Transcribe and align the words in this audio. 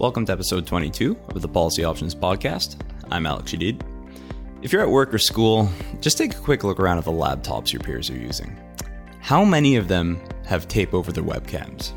Welcome 0.00 0.24
to 0.24 0.32
episode 0.32 0.66
22 0.66 1.14
of 1.28 1.42
the 1.42 1.46
Policy 1.46 1.84
Options 1.84 2.14
Podcast. 2.14 2.80
I'm 3.10 3.26
Alex 3.26 3.52
Shadid. 3.52 3.82
If 4.62 4.72
you're 4.72 4.80
at 4.80 4.88
work 4.88 5.12
or 5.12 5.18
school, 5.18 5.68
just 6.00 6.16
take 6.16 6.32
a 6.34 6.38
quick 6.38 6.64
look 6.64 6.80
around 6.80 6.96
at 6.96 7.04
the 7.04 7.12
laptops 7.12 7.70
your 7.70 7.82
peers 7.82 8.08
are 8.08 8.16
using. 8.16 8.58
How 9.20 9.44
many 9.44 9.76
of 9.76 9.88
them 9.88 10.18
have 10.46 10.68
tape 10.68 10.94
over 10.94 11.12
their 11.12 11.22
webcams? 11.22 11.92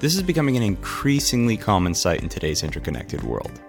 This 0.00 0.16
is 0.16 0.22
becoming 0.24 0.56
an 0.56 0.64
increasingly 0.64 1.56
common 1.56 1.94
sight 1.94 2.24
in 2.24 2.28
today's 2.28 2.64
interconnected 2.64 3.22
world. 3.22 3.60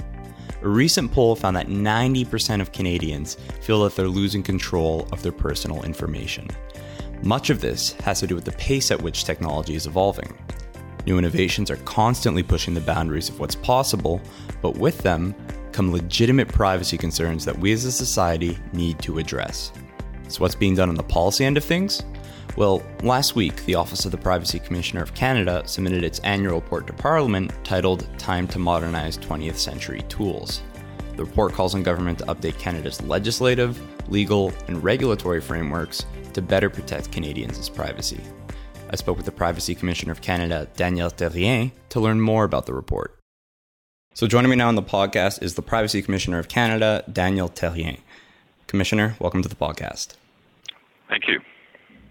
A 0.63 0.67
recent 0.67 1.11
poll 1.11 1.35
found 1.35 1.55
that 1.55 1.67
90% 1.67 2.61
of 2.61 2.71
Canadians 2.71 3.35
feel 3.61 3.83
that 3.83 3.95
they're 3.95 4.07
losing 4.07 4.41
control 4.41 5.07
of 5.11 5.21
their 5.21 5.31
personal 5.31 5.83
information. 5.83 6.47
Much 7.21 7.51
of 7.51 7.61
this 7.61 7.91
has 8.01 8.19
to 8.21 8.25
do 8.25 8.33
with 8.33 8.45
the 8.45 8.51
pace 8.53 8.89
at 8.89 8.99
which 8.99 9.25
technology 9.25 9.75
is 9.75 9.85
evolving. 9.85 10.35
New 11.05 11.17
innovations 11.17 11.71
are 11.71 11.77
constantly 11.77 12.43
pushing 12.43 12.73
the 12.73 12.81
boundaries 12.81 13.29
of 13.29 13.39
what's 13.39 13.55
possible, 13.55 14.21
but 14.61 14.77
with 14.77 14.97
them 14.99 15.33
come 15.71 15.91
legitimate 15.91 16.47
privacy 16.47 16.97
concerns 16.97 17.45
that 17.45 17.57
we 17.57 17.71
as 17.71 17.85
a 17.85 17.91
society 17.91 18.57
need 18.73 18.99
to 18.99 19.19
address. 19.19 19.71
So, 20.27 20.41
what's 20.41 20.55
being 20.55 20.75
done 20.75 20.89
on 20.89 20.95
the 20.95 21.03
policy 21.03 21.45
end 21.45 21.57
of 21.57 21.63
things? 21.63 22.03
Well, 22.55 22.83
last 23.03 23.35
week, 23.35 23.63
the 23.65 23.75
Office 23.75 24.05
of 24.05 24.11
the 24.11 24.17
Privacy 24.17 24.59
Commissioner 24.59 25.01
of 25.01 25.13
Canada 25.13 25.63
submitted 25.65 26.03
its 26.03 26.19
annual 26.19 26.55
report 26.55 26.87
to 26.87 26.93
Parliament 26.93 27.53
titled 27.63 28.07
Time 28.19 28.47
to 28.49 28.59
Modernize 28.59 29.17
20th 29.17 29.55
Century 29.55 30.01
Tools. 30.09 30.61
The 31.15 31.23
report 31.23 31.53
calls 31.53 31.75
on 31.75 31.83
government 31.83 32.19
to 32.19 32.25
update 32.25 32.59
Canada's 32.59 33.01
legislative, 33.01 33.79
legal, 34.11 34.51
and 34.67 34.83
regulatory 34.83 35.41
frameworks 35.41 36.05
to 36.33 36.41
better 36.41 36.69
protect 36.69 37.11
Canadians' 37.11 37.69
privacy. 37.69 38.19
I 38.91 38.95
spoke 38.95 39.17
with 39.17 39.27
the 39.27 39.31
Privacy 39.31 39.75
Commissioner 39.75 40.11
of 40.11 40.21
Canada, 40.21 40.67
Daniel 40.75 41.11
Therrien, 41.11 41.71
to 41.89 41.99
learn 41.99 42.19
more 42.21 42.43
about 42.43 42.65
the 42.65 42.73
report. 42.73 43.15
So, 44.15 44.25
joining 44.25 44.49
me 44.49 44.55
now 44.55 44.67
on 44.67 44.73
the 44.73 44.81
podcast 44.81 45.43
is 45.43 45.53
the 45.53 45.61
Privacy 45.61 46.01
Commissioner 46.01 46.39
of 46.39 46.47
Canada, 46.47 47.03
Daniel 47.11 47.49
Therrien. 47.49 47.99
Commissioner, 48.65 49.15
welcome 49.19 49.43
to 49.43 49.49
the 49.49 49.55
podcast. 49.55 50.15
Thank 51.07 51.27
you. 51.27 51.39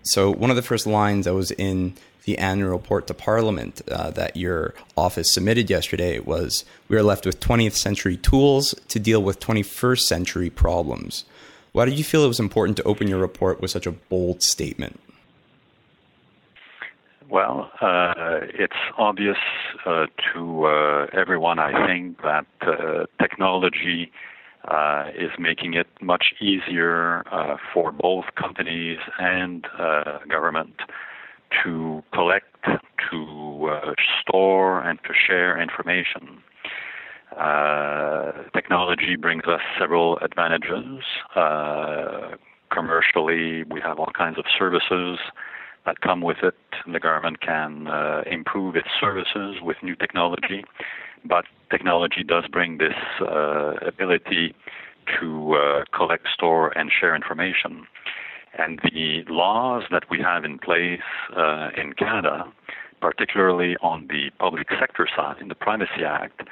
So, 0.05 0.31
one 0.31 0.51
of 0.51 0.57
the 0.57 0.63
first 0.63 0.87
lines 0.87 1.25
that 1.25 1.35
was 1.35 1.51
in 1.51 1.95
the 2.27 2.39
annual 2.39 2.71
report 2.71 3.09
to 3.09 3.15
Parliament 3.15 3.83
uh, 3.91 4.13
that 4.13 4.37
your 4.37 4.75
office 4.97 5.33
submitted 5.33 5.69
yesterday 5.69 6.21
was 6.21 6.65
We 6.89 6.97
are 6.97 7.03
left 7.03 7.27
with 7.27 7.41
20th 7.41 7.75
century 7.75 8.17
tools 8.17 8.73
to 8.87 9.01
deal 9.01 9.21
with 9.21 9.41
21st 9.41 10.01
century 10.03 10.49
problems. 10.49 11.25
Why 11.73 11.87
did 11.87 11.99
you 11.99 12.05
feel 12.05 12.25
it 12.25 12.29
was 12.29 12.39
important 12.39 12.77
to 12.77 12.85
open 12.85 13.09
your 13.09 13.19
report 13.19 13.61
with 13.61 13.73
such 13.73 13.87
a 13.87 13.93
bold 13.93 14.45
statement? 14.45 15.01
Well, 17.31 17.71
uh, 17.83 18.41
it's 18.55 18.73
obvious 18.97 19.37
uh, 19.85 20.07
to 20.33 20.65
uh, 20.65 21.07
everyone, 21.13 21.59
I 21.59 21.87
think, 21.87 22.23
that 22.23 22.47
uh, 22.63 23.05
technology 23.21 24.11
uh, 24.67 25.09
is 25.15 25.31
making 25.39 25.75
it 25.75 25.89
much 26.01 26.33
easier 26.41 27.23
uh, 27.31 27.57
for 27.75 27.93
both 27.93 28.25
companies 28.35 28.99
and 29.19 29.67
government 30.31 30.77
to 31.63 32.03
collect, 32.15 32.47
to 33.11 33.71
store, 34.23 34.81
and 34.81 34.99
to 35.03 35.13
share 35.27 35.61
information. 35.61 36.43
technology 38.55 39.17
brings 39.17 39.45
us 39.45 39.61
several 39.79 40.19
advantages. 40.19 41.05
commercially, 42.71 43.65
we 43.65 43.83
have 43.83 43.99
all 43.99 44.13
kinds 44.17 44.39
of 44.39 44.47
services 44.59 45.19
that 45.89 46.03
come 46.03 46.21
with 46.21 46.39
it. 46.43 46.55
The 46.93 47.01
government 47.01 47.41
can 47.41 47.87
uh, 47.87 48.23
improve 48.31 48.77
its 48.77 48.89
services 49.01 49.57
with 49.63 49.79
new 49.83 49.97
technology, 49.97 50.63
but 51.25 51.47
technology 51.71 52.23
does 52.23 52.45
bring 52.53 52.77
this 52.77 52.99
uh, 53.23 53.73
ability 53.87 54.55
to 55.19 55.55
uh, 55.55 55.85
collect, 55.97 56.27
store, 56.35 56.77
and 56.77 56.91
share 56.93 57.15
information. 57.17 57.87
And 58.59 58.79
the 58.85 59.25
laws 59.31 59.85
that 59.91 60.05
we 60.11 60.19
have 60.21 60.45
in 60.45 60.59
place 60.59 61.09
uh, 61.35 61.71
in 61.75 61.95
Canada, 61.95 62.45
particularly 63.01 63.77
on 63.81 64.09
the 64.09 64.31
public 64.39 64.67
sector 64.79 65.09
side, 65.17 65.37
in 65.41 65.49
the 65.49 65.55
Privacy 65.55 66.05
Act, 66.07 66.43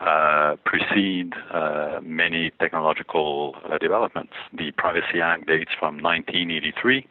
uh, 0.00 0.56
precede 0.64 1.34
uh, 1.52 2.00
many 2.02 2.50
technological 2.58 3.54
developments. 3.80 4.32
The 4.52 4.72
Privacy 4.72 5.20
Act 5.22 5.46
dates 5.46 5.70
from 5.78 6.02
1983. 6.02 7.06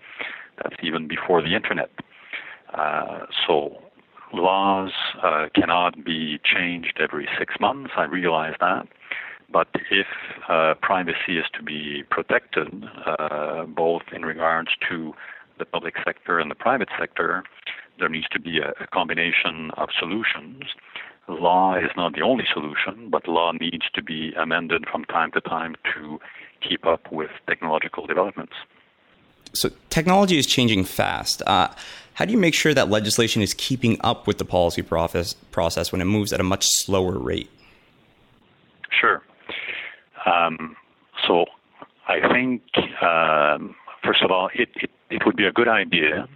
That's 0.64 0.76
even 0.84 1.08
before 1.08 1.42
the 1.42 1.56
internet. 1.56 1.90
Uh, 2.74 3.26
so 3.48 3.78
laws 4.34 4.92
uh, 5.24 5.48
cannot 5.56 6.04
be 6.04 6.40
changed 6.44 7.00
every 7.02 7.28
six 7.38 7.56
months. 7.60 7.92
I 7.98 8.04
realize 8.04 8.54
that. 8.60 8.88
But 9.52 9.68
if 9.90 10.06
uh, 10.48 10.76
privacy 10.82 11.40
is 11.40 11.46
to 11.56 11.64
be 11.64 12.04
protected, 12.10 12.86
uh, 13.06 13.66
both 13.66 14.04
in 14.14 14.24
regards 14.24 14.70
to 14.90 15.14
the 15.58 15.66
public 15.66 15.96
sector 16.06 16.40
and 16.40 16.52
the 16.52 16.56
private 16.56 16.90
sector, 17.00 17.44
there 17.98 18.10
needs 18.10 18.28
to 18.32 18.40
be 18.40 18.60
a, 18.60 18.70
a 18.82 18.88
combination 18.88 19.72
of 19.76 19.90
solutions. 19.98 20.64
Law 21.28 21.76
is 21.76 21.90
not 21.98 22.14
the 22.14 22.22
only 22.22 22.46
solution, 22.52 23.10
but 23.10 23.28
law 23.28 23.52
needs 23.52 23.86
to 23.94 24.04
be 24.04 24.34
amended 24.40 24.86
from 24.92 25.04
time 25.06 25.32
to 25.32 25.42
time 25.42 25.76
to 25.96 26.20
keep 26.68 26.86
up 26.86 27.12
with 27.12 27.30
technological 27.48 28.06
developments 28.06 28.54
so 29.54 29.70
technology 29.90 30.38
is 30.38 30.46
changing 30.46 30.84
fast. 30.84 31.42
Uh, 31.46 31.70
how 32.14 32.26
do 32.26 32.32
you 32.32 32.38
make 32.38 32.54
sure 32.54 32.74
that 32.74 32.90
legislation 32.90 33.42
is 33.42 33.54
keeping 33.54 33.98
up 34.02 34.28
with 34.28 34.40
the 34.40 34.46
policy 34.46 34.82
process, 34.82 35.92
when 35.92 36.02
it 36.02 36.06
moves 36.06 36.34
at 36.34 36.42
a 36.42 36.44
much 36.44 36.68
slower 36.68 37.18
rate? 37.18 37.50
Sure. 38.92 39.22
Um, 40.26 40.76
so 41.26 41.46
I 42.08 42.20
think, 42.34 42.62
um, 43.02 43.74
first 44.04 44.22
of 44.22 44.32
all, 44.32 44.50
it, 44.54 44.70
it, 44.76 44.92
it, 45.10 45.26
would 45.26 45.38
be 45.38 45.46
a 45.46 45.52
good 45.52 45.70
idea 45.70 46.28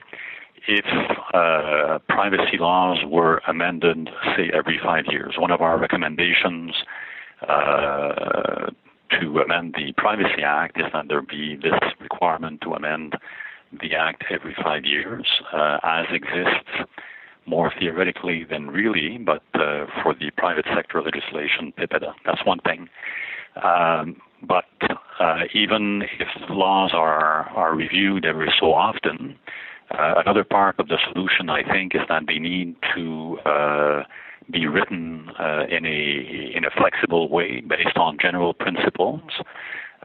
if 0.68 0.85
uh, 1.34 2.00
privacy 2.07 2.57
laws 2.57 3.00
were 3.06 3.41
amended, 3.47 4.09
say, 4.38 4.50
every 4.53 4.80
five 4.81 5.06
years. 5.09 5.35
One 5.38 5.51
of 5.51 5.59
our 5.59 5.78
recommendations 5.78 6.74
uh, 7.47 8.69
to 9.19 9.40
amend 9.40 9.75
the 9.78 9.94
Privacy 9.97 10.44
Act 10.46 10.79
is 10.79 10.85
that 10.94 11.07
there 11.07 11.22
be 11.22 11.56
this 11.56 11.79
requirement 12.00 12.62
to 12.62 12.74
amend 12.74 13.16
the 13.81 13.96
Act 13.96 14.24
every 14.29 14.56
five 14.63 14.85
years, 14.85 15.25
uh, 15.51 15.79
as 15.84 16.06
exists 16.12 16.91
more 17.46 17.72
theoretically 17.79 18.46
than 18.50 18.69
really, 18.69 19.18
but 19.18 19.44
uh, 19.56 19.85
for 20.01 20.13
the 20.13 20.31
private 20.38 20.66
sector 20.74 21.01
legislation, 21.01 21.74
PIPEDA. 21.78 22.13
That's 22.25 22.46
one 22.46 22.59
thing. 22.59 22.88
Um, 23.62 24.18
but 24.41 24.66
uh, 25.19 25.41
even 25.53 26.03
if 26.19 26.28
laws 26.50 26.91
are, 26.94 27.50
are 27.50 27.75
reviewed 27.75 28.25
every 28.25 28.51
so 28.59 28.74
often, 28.74 29.38
uh, 29.91 30.16
another 30.18 30.44
part 30.44 30.80
of 30.80 30.88
the 30.88 30.97
solution, 31.12 31.50
I 31.50 31.63
think, 31.63 31.95
is 31.95 32.01
that 32.09 32.24
they 32.28 32.40
need 32.40 32.75
to 32.95 33.38
uh, 33.45 34.03
be 34.51 34.67
written 34.67 35.29
uh, 35.39 35.65
in 35.69 35.85
a 35.85 36.51
in 36.55 36.65
a 36.65 36.69
flexible 36.69 37.29
way 37.29 37.61
based 37.61 37.97
on 37.97 38.17
general 38.19 38.53
principles. 38.53 39.21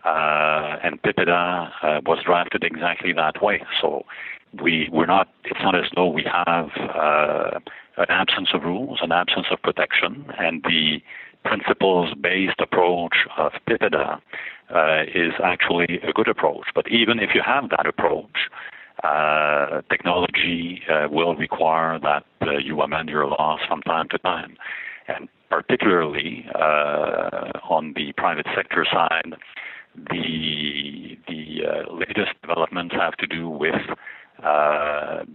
Uh, 0.05 0.77
and 0.85 1.03
PIPEDA 1.03 1.71
uh, 1.83 2.01
was 2.07 2.19
drafted 2.25 2.63
exactly 2.63 3.13
that 3.13 3.43
way. 3.43 3.63
So 3.81 4.05
we 4.63 4.89
we're 4.93 5.07
not. 5.07 5.29
It's 5.45 5.61
not 5.61 5.75
as 5.75 5.91
though 5.95 6.09
we 6.09 6.25
have 6.25 6.71
uh, 6.79 7.59
an 7.97 8.07
absence 8.09 8.51
of 8.55 8.63
rules, 8.63 9.01
an 9.03 9.13
absence 9.13 9.47
of 9.51 9.61
protection, 9.63 10.27
and 10.39 10.63
the 10.63 11.03
principles-based 11.45 12.61
approach 12.61 13.17
of 13.37 13.53
PIPEDA 13.69 14.21
uh, 14.75 15.03
is 15.15 15.33
actually 15.43 16.01
a 16.07 16.13
good 16.13 16.29
approach. 16.29 16.67
But 16.75 16.89
even 16.91 17.19
if 17.19 17.31
you 17.35 17.43
have 17.45 17.71
that 17.71 17.87
approach, 17.87 18.49
uh, 19.05 19.83
technology 19.91 20.83
uh, 20.91 21.09
will 21.11 21.37
require 21.37 21.99
that 22.01 22.25
uh, 22.43 22.59
you 22.59 22.81
amend 22.81 23.09
your 23.09 23.27
laws 23.27 23.61
from 23.69 23.81
time 23.83 24.09
to 24.11 24.19
time. 24.19 24.57
And 25.07 25.29
particularly 25.49 26.47
uh, 26.55 27.53
on 27.69 27.93
the 27.95 28.13
private 28.17 28.47
sector 28.55 28.85
side, 28.91 29.35
the, 29.95 31.17
the 31.27 31.61
uh, 31.67 31.93
latest 31.95 32.33
developments 32.43 32.95
have 32.95 33.17
to 33.17 33.27
do 33.27 33.49
with 33.49 33.75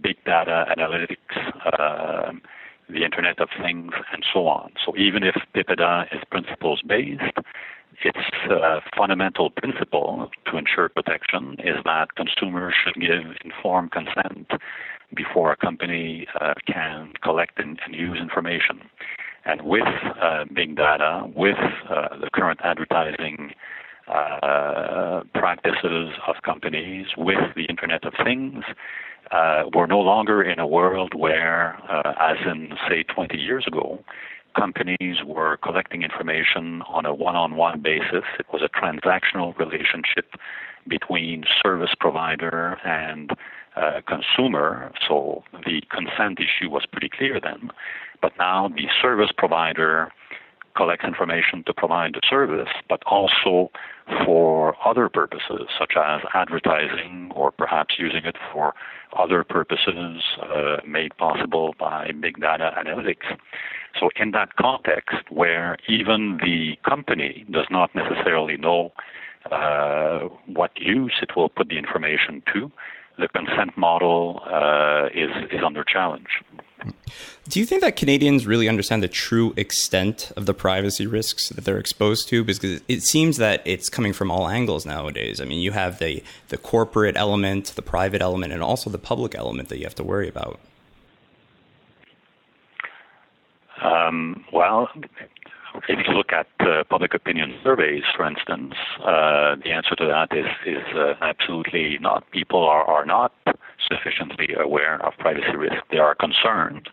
big 0.02 0.16
data 0.24 0.66
analytics, 0.76 1.78
um, 1.78 2.42
the 2.88 3.04
Internet 3.04 3.40
of 3.40 3.48
Things, 3.62 3.92
and 4.12 4.24
so 4.32 4.46
on. 4.46 4.72
So 4.84 4.96
even 4.96 5.22
if 5.22 5.34
PIPEDA 5.54 6.14
is 6.14 6.22
principles 6.30 6.82
based, 6.86 7.22
its 8.02 8.18
uh, 8.50 8.80
fundamental 8.96 9.50
principle 9.50 10.30
to 10.50 10.56
ensure 10.56 10.88
protection 10.88 11.56
is 11.60 11.76
that 11.84 12.14
consumers 12.16 12.74
should 12.82 13.00
give 13.00 13.36
informed 13.44 13.92
consent 13.92 14.50
before 15.14 15.52
a 15.52 15.56
company 15.56 16.26
uh, 16.40 16.54
can 16.66 17.12
collect 17.22 17.58
and, 17.58 17.78
and, 17.84 17.94
use 17.94 18.18
information. 18.20 18.80
And 19.44 19.62
with 19.62 19.84
uh, 20.20 20.44
big 20.52 20.76
data, 20.76 21.24
with 21.36 21.56
uh, 21.88 22.18
the 22.18 22.30
current 22.32 22.60
advertising 22.64 23.52
uh, 24.08 25.22
practices 25.34 26.10
of 26.26 26.36
companies, 26.44 27.06
with 27.16 27.54
the 27.54 27.64
Internet 27.64 28.04
of 28.04 28.14
Things, 28.24 28.64
uh, 29.30 29.64
we're 29.74 29.86
no 29.86 30.00
longer 30.00 30.42
in 30.42 30.58
a 30.58 30.66
world 30.66 31.14
where, 31.14 31.78
as 32.20 32.36
in, 32.46 32.70
say, 32.88 33.02
20 33.02 33.38
years 33.38 33.64
ago, 33.66 33.98
companies 34.54 35.18
were 35.26 35.56
collecting 35.58 36.02
information 36.02 36.82
on 36.88 37.06
a 37.06 37.14
one-on-one 37.14 37.80
basis. 37.80 38.24
It 38.38 38.46
was 38.52 38.62
a 38.62 38.68
transactional 38.68 39.56
relationship 39.58 40.34
between 40.88 41.44
service 41.62 41.94
provider 41.98 42.78
and 42.84 43.32
uh, 43.76 44.00
consumer. 44.06 44.92
So 45.06 45.42
the 45.64 45.82
consent 45.90 46.38
issue 46.38 46.70
was 46.70 46.84
pretty 46.90 47.08
clear 47.08 47.40
then. 47.40 47.70
But 48.20 48.32
now 48.38 48.68
the 48.68 48.88
service 49.02 49.30
provider 49.36 50.12
collects 50.76 51.04
information 51.04 51.62
to 51.66 51.74
provide 51.74 52.14
the 52.14 52.20
service, 52.28 52.68
but 52.88 53.02
also 53.06 53.70
for 54.24 54.76
other 54.86 55.08
purposes, 55.08 55.68
such 55.78 55.92
as 55.96 56.20
advertising 56.34 57.30
or 57.34 57.50
perhaps 57.50 57.94
using 57.98 58.24
it 58.24 58.36
for 58.52 58.74
other 59.16 59.44
purposes 59.44 60.22
uh, 60.42 60.76
made 60.86 61.16
possible 61.16 61.74
by 61.78 62.10
big 62.20 62.40
data 62.40 62.72
analytics. 62.78 63.36
So, 63.98 64.10
in 64.16 64.32
that 64.32 64.56
context, 64.56 65.30
where 65.30 65.76
even 65.88 66.38
the 66.42 66.76
company 66.88 67.46
does 67.50 67.66
not 67.70 67.94
necessarily 67.94 68.56
know 68.56 68.92
uh, 69.50 70.20
what 70.46 70.72
use 70.76 71.14
it 71.22 71.36
will 71.36 71.48
put 71.48 71.68
the 71.68 71.78
information 71.78 72.42
to, 72.52 72.72
the 73.18 73.28
consent 73.28 73.76
model 73.76 74.42
uh, 74.50 75.06
is, 75.14 75.30
is 75.52 75.60
under 75.64 75.84
challenge. 75.84 76.42
Do 77.48 77.60
you 77.60 77.66
think 77.66 77.82
that 77.82 77.96
Canadians 77.96 78.46
really 78.46 78.68
understand 78.68 79.02
the 79.02 79.08
true 79.08 79.52
extent 79.56 80.32
of 80.36 80.46
the 80.46 80.54
privacy 80.54 81.06
risks 81.06 81.50
that 81.50 81.64
they're 81.64 81.78
exposed 81.78 82.28
to? 82.28 82.44
Because 82.44 82.80
it 82.88 83.02
seems 83.02 83.36
that 83.36 83.62
it's 83.64 83.88
coming 83.88 84.12
from 84.12 84.30
all 84.30 84.48
angles 84.48 84.86
nowadays. 84.86 85.40
I 85.40 85.44
mean, 85.44 85.60
you 85.60 85.72
have 85.72 85.98
the, 85.98 86.22
the 86.48 86.56
corporate 86.56 87.16
element, 87.16 87.72
the 87.76 87.82
private 87.82 88.22
element, 88.22 88.52
and 88.52 88.62
also 88.62 88.90
the 88.90 88.98
public 88.98 89.34
element 89.34 89.68
that 89.68 89.78
you 89.78 89.84
have 89.84 89.94
to 89.96 90.04
worry 90.04 90.28
about. 90.28 90.58
Um, 93.82 94.44
well, 94.52 94.88
if 95.88 96.06
you 96.06 96.14
look 96.14 96.32
at 96.32 96.46
uh, 96.60 96.84
public 96.84 97.14
opinion 97.14 97.54
surveys, 97.62 98.04
for 98.16 98.26
instance, 98.26 98.74
uh, 99.00 99.56
the 99.56 99.70
answer 99.72 99.94
to 99.96 100.06
that 100.06 100.36
is 100.36 100.46
is 100.64 100.84
uh, 100.96 101.14
absolutely 101.20 101.98
not. 102.00 102.30
People 102.30 102.62
are, 102.64 102.84
are 102.84 103.04
not 103.04 103.32
sufficiently 103.90 104.48
aware 104.58 105.04
of 105.04 105.12
privacy 105.18 105.56
risk. 105.56 105.82
They 105.90 105.98
are 105.98 106.14
concerned. 106.14 106.88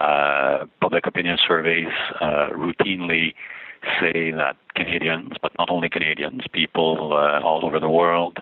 Uh, 0.00 0.64
public 0.80 1.06
opinion 1.06 1.38
surveys 1.46 1.92
uh, 2.20 2.48
routinely 2.54 3.34
say 4.00 4.30
that 4.30 4.56
Canadians, 4.74 5.32
but 5.42 5.52
not 5.58 5.68
only 5.70 5.88
Canadians, 5.88 6.42
people 6.52 7.12
uh, 7.12 7.44
all 7.44 7.64
over 7.64 7.78
the 7.78 7.88
world 7.88 8.38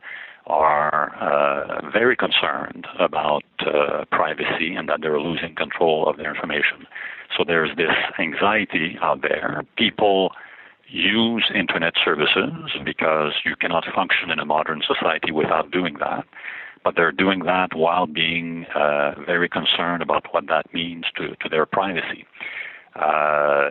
are 0.46 1.14
uh, 1.20 1.90
very 1.90 2.16
concerned 2.16 2.87
about 2.98 3.44
uh, 3.60 4.04
privacy 4.10 4.75
and 4.75 4.88
that 4.88 5.00
they're 5.00 5.20
losing 5.20 5.54
control 5.54 6.08
of 6.08 6.16
their 6.16 6.32
information. 6.34 6.87
So 7.37 7.44
there's 7.46 7.76
this 7.76 7.94
anxiety 8.19 8.96
out 9.00 9.22
there. 9.22 9.62
People 9.76 10.32
use 10.88 11.50
internet 11.54 11.94
services 12.04 12.72
because 12.84 13.32
you 13.44 13.54
cannot 13.54 13.84
function 13.94 14.31
in 14.31 14.40
a 14.40 14.44
modern 14.44 14.82
society 14.87 15.31
without 15.31 15.70
doing 15.70 15.96
that. 16.00 16.25
But 16.82 16.97
they're 16.97 17.12
doing 17.12 17.41
that 17.41 17.75
while 17.75 18.06
being 18.06 18.65
uh, 18.75 19.12
very 19.27 19.49
concerned 19.49 20.03
about 20.03 20.27
what 20.32 20.47
that 20.49 20.73
means 20.73 21.05
to, 21.17 21.37
to 21.37 21.49
their 21.49 21.67
privacy. 21.67 22.27
Uh, 22.94 23.69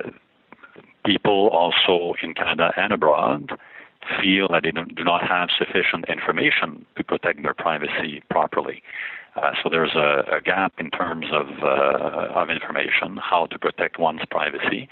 people 1.05 1.49
also 1.49 2.13
in 2.21 2.33
Canada 2.33 2.71
and 2.77 2.93
abroad 2.93 3.51
feel 4.21 4.47
that 4.49 4.63
they 4.63 4.71
do 4.71 5.03
not 5.03 5.27
have 5.27 5.49
sufficient 5.57 6.05
information 6.07 6.85
to 6.95 7.03
protect 7.03 7.41
their 7.43 7.53
privacy 7.53 8.23
properly. 8.29 8.81
Uh, 9.35 9.51
so 9.61 9.69
there's 9.69 9.95
a, 9.95 10.37
a, 10.37 10.41
gap 10.41 10.73
in 10.79 10.89
terms 10.89 11.27
of, 11.31 11.47
uh, 11.61 12.33
of 12.33 12.49
information, 12.49 13.17
how 13.17 13.45
to 13.45 13.59
protect 13.59 13.99
one's 13.99 14.21
privacy. 14.29 14.89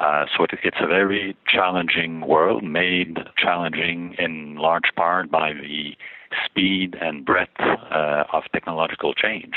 Uh, 0.00 0.26
so 0.36 0.44
it, 0.44 0.50
it's 0.62 0.76
a 0.80 0.86
very 0.86 1.36
challenging 1.46 2.26
world, 2.26 2.64
made 2.64 3.18
challenging 3.36 4.14
in 4.18 4.56
large 4.56 4.90
part 4.96 5.30
by 5.30 5.52
the 5.52 5.96
speed 6.44 6.96
and 7.00 7.24
breadth 7.24 7.60
uh, 7.60 8.24
of 8.32 8.42
technological 8.52 9.14
change. 9.14 9.54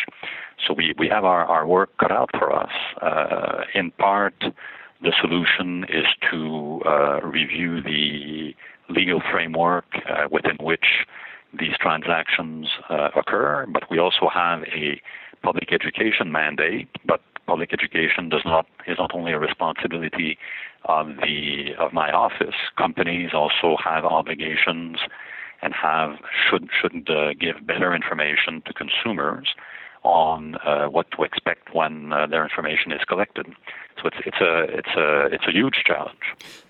So 0.66 0.74
we, 0.74 0.94
we 0.98 1.07
have 1.07 1.24
our, 1.25 1.45
our 1.45 1.66
work 1.66 1.89
cut 1.98 2.12
out 2.12 2.30
for 2.38 2.54
us. 2.54 2.72
Uh, 3.01 3.63
in 3.74 3.92
part, 3.92 4.44
the 5.01 5.13
solution 5.22 5.86
is 5.86 6.06
to 6.31 6.81
uh, 6.86 7.22
review 7.22 7.81
the 7.81 8.54
legal 8.89 9.22
framework 9.31 9.86
uh, 10.10 10.28
within 10.31 10.57
which 10.62 10.86
these 11.57 11.78
transactions 11.80 12.68
uh, 12.89 13.10
occur, 13.16 13.66
but 13.69 13.84
we 13.89 14.00
also 14.00 14.30
have 14.31 14.62
a 14.63 15.01
public 15.44 15.72
education 15.72 16.31
mandate. 16.31 16.89
But 17.06 17.22
public 17.47 17.73
education 17.73 18.29
does 18.29 18.44
not 18.45 18.67
is 18.85 18.97
not 18.99 19.11
only 19.15 19.31
a 19.31 19.39
responsibility 19.39 20.38
of 20.85 21.07
the 21.23 21.73
of 21.79 21.94
my 21.94 22.11
office. 22.11 22.55
Companies 22.77 23.31
also 23.33 23.77
have 23.83 24.05
obligations 24.05 24.97
and 25.61 25.73
have 25.73 26.11
should 26.49 26.69
should 26.79 27.09
uh, 27.09 27.33
give 27.39 27.65
better 27.65 27.95
information 27.95 28.61
to 28.65 28.73
consumers 28.73 29.47
on 30.07 30.56
uh, 30.56 30.88
what 30.88 31.12
to 31.12 31.24
expect 31.24 31.74
when 31.74 32.13
uh, 32.13 32.25
their 32.27 32.44
information 32.44 32.92
is 32.92 33.01
collected. 33.07 33.45
So 34.01 34.07
it's 34.07 34.18
it's 34.25 34.42
a 34.42 34.63
it's 34.80 34.95
a 34.95 35.25
it's 35.33 35.48
a 35.48 35.51
huge 35.51 35.83
challenge. 35.86 36.19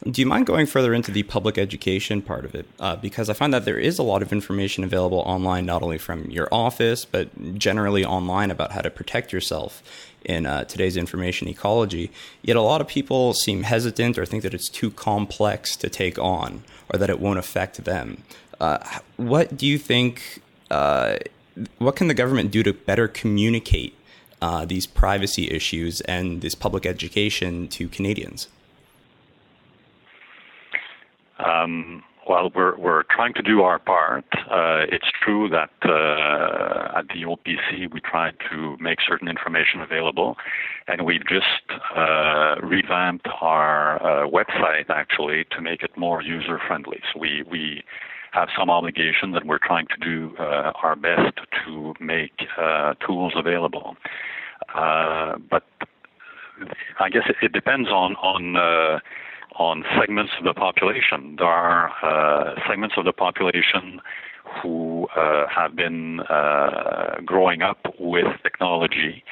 Do 0.09 0.21
you 0.21 0.27
mind 0.27 0.45
going 0.45 0.65
further 0.65 0.93
into 0.93 1.11
the 1.11 1.23
public 1.23 1.57
education 1.57 2.21
part 2.21 2.45
of 2.45 2.55
it? 2.55 2.65
Uh, 2.79 2.95
because 2.95 3.29
I 3.29 3.33
find 3.33 3.53
that 3.53 3.65
there 3.65 3.77
is 3.77 3.99
a 3.99 4.03
lot 4.03 4.21
of 4.21 4.31
information 4.31 4.83
available 4.83 5.19
online, 5.19 5.65
not 5.65 5.83
only 5.83 5.97
from 5.97 6.29
your 6.31 6.47
office 6.51 7.05
but 7.05 7.57
generally 7.57 8.05
online 8.05 8.49
about 8.49 8.71
how 8.71 8.81
to 8.81 8.89
protect 8.89 9.33
yourself 9.33 9.83
in 10.23 10.45
uh, 10.45 10.63
today's 10.63 10.95
information 10.95 11.47
ecology. 11.47 12.11
Yet 12.41 12.55
a 12.55 12.61
lot 12.61 12.79
of 12.81 12.87
people 12.87 13.33
seem 13.33 13.63
hesitant 13.63 14.17
or 14.17 14.25
think 14.25 14.43
that 14.43 14.53
it's 14.53 14.69
too 14.69 14.89
complex 14.91 15.75
to 15.77 15.89
take 15.89 16.17
on, 16.17 16.63
or 16.89 16.97
that 16.97 17.09
it 17.09 17.19
won't 17.19 17.39
affect 17.39 17.83
them. 17.83 18.23
Uh, 18.59 18.79
what 19.17 19.57
do 19.57 19.67
you 19.67 19.77
think? 19.77 20.41
What 21.77 21.95
can 21.95 22.07
the 22.07 22.13
government 22.13 22.51
do 22.51 22.63
to 22.63 22.73
better 22.73 23.07
communicate 23.07 23.95
uh, 24.41 24.65
these 24.65 24.85
privacy 24.85 25.49
issues 25.49 26.01
and 26.01 26.41
this 26.41 26.55
public 26.55 26.85
education 26.85 27.67
to 27.69 27.87
Canadians? 27.87 28.47
Um, 31.39 32.03
well, 32.27 32.51
we're 32.53 32.77
we're 32.77 33.03
trying 33.03 33.33
to 33.35 33.41
do 33.41 33.61
our 33.61 33.79
part. 33.79 34.25
Uh, 34.33 34.85
it's 34.91 35.09
true 35.23 35.47
that 35.49 35.69
uh, 35.85 36.99
at 36.99 37.07
the 37.07 37.23
OPC 37.23 37.91
we 37.91 38.01
try 38.01 38.31
to 38.49 38.75
make 38.79 38.99
certain 39.07 39.27
information 39.27 39.81
available, 39.81 40.35
and 40.87 41.05
we've 41.05 41.25
just 41.27 41.79
uh, 41.95 42.55
revamped 42.61 43.27
our 43.41 44.01
uh, 44.01 44.27
website 44.27 44.89
actually 44.89 45.45
to 45.51 45.61
make 45.61 45.83
it 45.83 45.95
more 45.95 46.21
user 46.21 46.59
friendly. 46.67 46.99
So 47.13 47.19
we 47.19 47.43
we 47.49 47.83
have 48.37 48.49
some 48.57 48.69
obligations, 48.69 49.35
and 49.35 49.49
we're 49.49 49.57
trying 49.57 49.87
to 49.87 49.97
do 49.99 50.35
uh, 50.39 50.71
our 50.83 50.95
best 50.95 51.39
to 51.65 51.93
make 51.99 52.37
uh, 52.61 52.93
tools 53.05 53.33
available. 53.35 53.95
Uh, 54.75 55.37
but 55.49 55.63
I 56.99 57.09
guess 57.09 57.23
it, 57.41 57.51
depends 57.51 57.89
on 57.89 58.15
on 58.15 58.55
uh, 58.55 58.99
on 59.55 59.83
segments 59.99 60.33
of 60.37 60.45
the 60.45 60.53
population. 60.53 61.35
There 61.37 61.47
are 61.47 61.91
uh, 62.03 62.59
segments 62.69 62.95
of 62.97 63.05
the 63.05 63.13
population 63.13 64.01
who 64.61 65.07
uh, 65.15 65.45
have 65.53 65.75
been 65.75 66.21
growing 67.25 67.61
up 67.61 67.79
with 67.99 68.27
technology, 68.43 69.23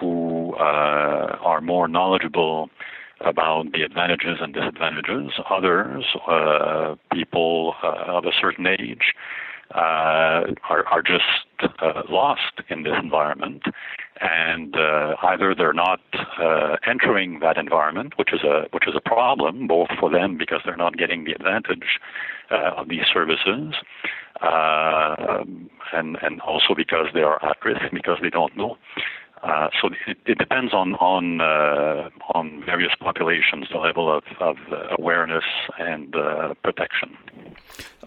who 0.00 0.54
are 0.58 1.60
more 1.62 1.88
knowledgeable 1.88 2.68
about 3.20 3.72
the 3.72 3.82
advantages 3.82 4.38
and 4.40 4.52
disadvantages. 4.54 5.32
Others, 5.50 6.04
uh, 6.28 6.94
people 7.12 7.74
uh, 7.82 8.16
of 8.16 8.24
a 8.24 8.32
certain 8.40 8.66
age, 8.66 9.14
uh, 9.74 10.54
are, 10.70 10.86
are 10.90 11.02
just 11.02 11.24
uh, 11.80 12.02
lost 12.08 12.60
in 12.68 12.84
this 12.84 12.92
environment, 13.02 13.62
and 14.20 14.76
uh, 14.76 15.16
either 15.24 15.56
they're 15.56 15.72
not 15.72 16.00
uh, 16.40 16.76
entering 16.86 17.40
that 17.40 17.56
environment, 17.56 18.12
which 18.16 18.32
is 18.32 18.44
a 18.44 18.66
which 18.70 18.86
is 18.86 18.94
a 18.94 19.00
problem 19.00 19.66
both 19.66 19.88
for 19.98 20.08
them 20.08 20.38
because 20.38 20.60
they're 20.64 20.76
not 20.76 20.96
getting 20.96 21.24
the 21.24 21.32
advantage 21.32 21.98
of 22.50 22.88
these 22.88 23.06
services, 23.12 23.74
and 24.40 26.16
and 26.22 26.40
also 26.42 26.74
because 26.76 27.06
they 27.12 27.22
are 27.22 27.44
at 27.44 27.56
risk 27.64 27.82
because 27.92 28.18
they 28.22 28.30
don't 28.30 28.56
know. 28.56 28.76
Uh, 29.42 29.68
so 29.80 29.88
it, 30.06 30.16
it, 30.26 30.38
depends 30.38 30.72
on 30.72 30.94
on 30.94 31.40
uh, 31.40 32.08
on 32.34 32.62
various 32.64 32.92
populations 32.98 33.68
the 33.70 33.78
level 33.78 34.10
of, 34.10 34.24
of 34.40 34.56
awareness 34.98 35.44
and 35.78 36.16
uh, 36.16 36.54
protection. 36.64 37.16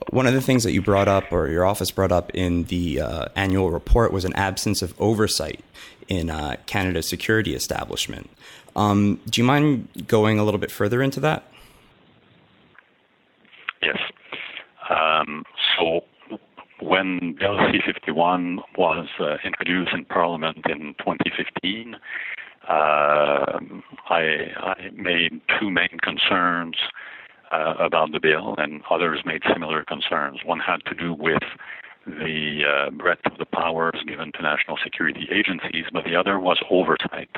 One 0.09 0.25
of 0.25 0.33
the 0.33 0.41
things 0.41 0.63
that 0.63 0.71
you 0.71 0.81
brought 0.81 1.07
up, 1.07 1.31
or 1.31 1.48
your 1.50 1.65
office 1.65 1.91
brought 1.91 2.12
up 2.12 2.31
in 2.33 2.63
the 2.65 3.01
uh, 3.01 3.25
annual 3.36 3.69
report, 3.69 4.12
was 4.12 4.25
an 4.25 4.33
absence 4.33 4.81
of 4.81 5.00
oversight 5.00 5.63
in 6.07 6.29
uh, 6.29 6.55
Canada's 6.65 7.07
security 7.07 7.53
establishment. 7.53 8.29
Um, 8.75 9.19
do 9.29 9.39
you 9.39 9.45
mind 9.45 9.88
going 10.07 10.39
a 10.39 10.43
little 10.43 10.59
bit 10.59 10.71
further 10.71 11.01
into 11.01 11.19
that? 11.19 11.43
Yes. 13.81 13.98
Um, 14.89 15.43
so 15.77 16.03
when 16.89 17.36
Bill 17.39 17.55
C-51 17.72 18.58
was 18.75 19.08
uh, 19.19 19.36
introduced 19.46 19.93
in 19.93 20.05
Parliament 20.05 20.58
in 20.67 20.96
2015, 20.98 21.96
uh, 22.67 22.72
I, 24.10 24.22
I 24.58 24.75
made 24.96 25.39
two 25.60 25.69
main 25.69 26.00
concerns 26.01 26.75
uh, 27.51 27.75
about 27.79 28.12
the 28.12 28.19
bill, 28.19 28.55
and 28.58 28.81
others 28.89 29.22
made 29.24 29.43
similar 29.53 29.84
concerns. 29.84 30.39
One 30.43 30.60
had 30.60 30.84
to 30.88 30.96
do 30.96 31.13
with 31.13 31.43
the 32.08 32.62
uh, 32.65 32.89
breadth 32.91 33.25
of 33.25 33.38
the 33.38 33.46
powers 33.46 34.01
given 34.08 34.31
to 34.34 34.41
national 34.41 34.77
security 34.84 35.27
agencies, 35.31 35.86
but 35.93 36.05
the 36.05 36.15
other 36.15 36.39
was 36.39 36.58
oversight. 36.72 37.29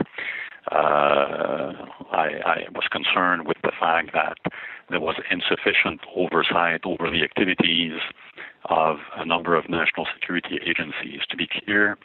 Uh, 0.71 1.73
I, 2.11 2.27
I, 2.45 2.57
was 2.73 2.85
concerned 2.91 3.47
with 3.47 3.57
the 3.63 3.71
fact 3.79 4.11
that 4.13 4.37
there 4.89 4.99
was 4.99 5.15
insufficient 5.31 6.01
oversight 6.15 6.81
over 6.85 7.09
the 7.09 7.23
activities 7.23 7.93
of 8.65 8.97
a 9.17 9.25
number 9.25 9.55
of 9.55 9.69
national 9.69 10.07
security 10.13 10.59
agencies. 10.65 11.21
To 11.29 11.37
be 11.37 11.47
clear, 11.47 11.97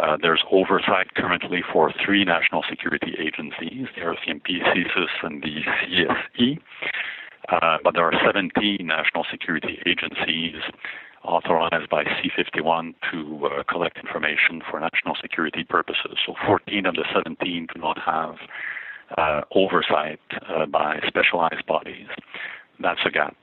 uh, 0.00 0.16
there's 0.20 0.42
oversight 0.50 1.14
currently 1.14 1.62
for 1.72 1.92
three 2.04 2.24
national 2.24 2.64
security 2.68 3.14
agencies, 3.18 3.86
the 3.94 4.02
RCMP, 4.02 4.62
CSIS, 4.62 5.22
and 5.22 5.42
the 5.42 5.60
CSE. 5.80 6.58
Uh, 7.48 7.78
but 7.84 7.94
there 7.94 8.04
are 8.04 8.12
17 8.24 8.78
national 8.80 9.24
security 9.30 9.78
agencies 9.86 10.56
authorized 11.24 11.88
by 11.90 12.04
C51 12.04 12.94
to 13.10 13.46
uh, 13.46 13.62
collect 13.64 13.98
information 13.98 14.62
for 14.70 14.80
national 14.80 15.14
security 15.20 15.64
purposes. 15.64 16.18
So 16.26 16.34
14 16.46 16.86
of 16.86 16.94
the 16.94 17.04
17 17.14 17.68
do 17.74 17.80
not 17.80 17.98
have 17.98 18.36
uh, 19.16 19.42
oversight 19.54 20.20
uh, 20.48 20.66
by 20.66 21.00
specialized 21.06 21.66
bodies. 21.66 22.08
That's 22.80 23.00
a 23.06 23.10
gap. 23.10 23.36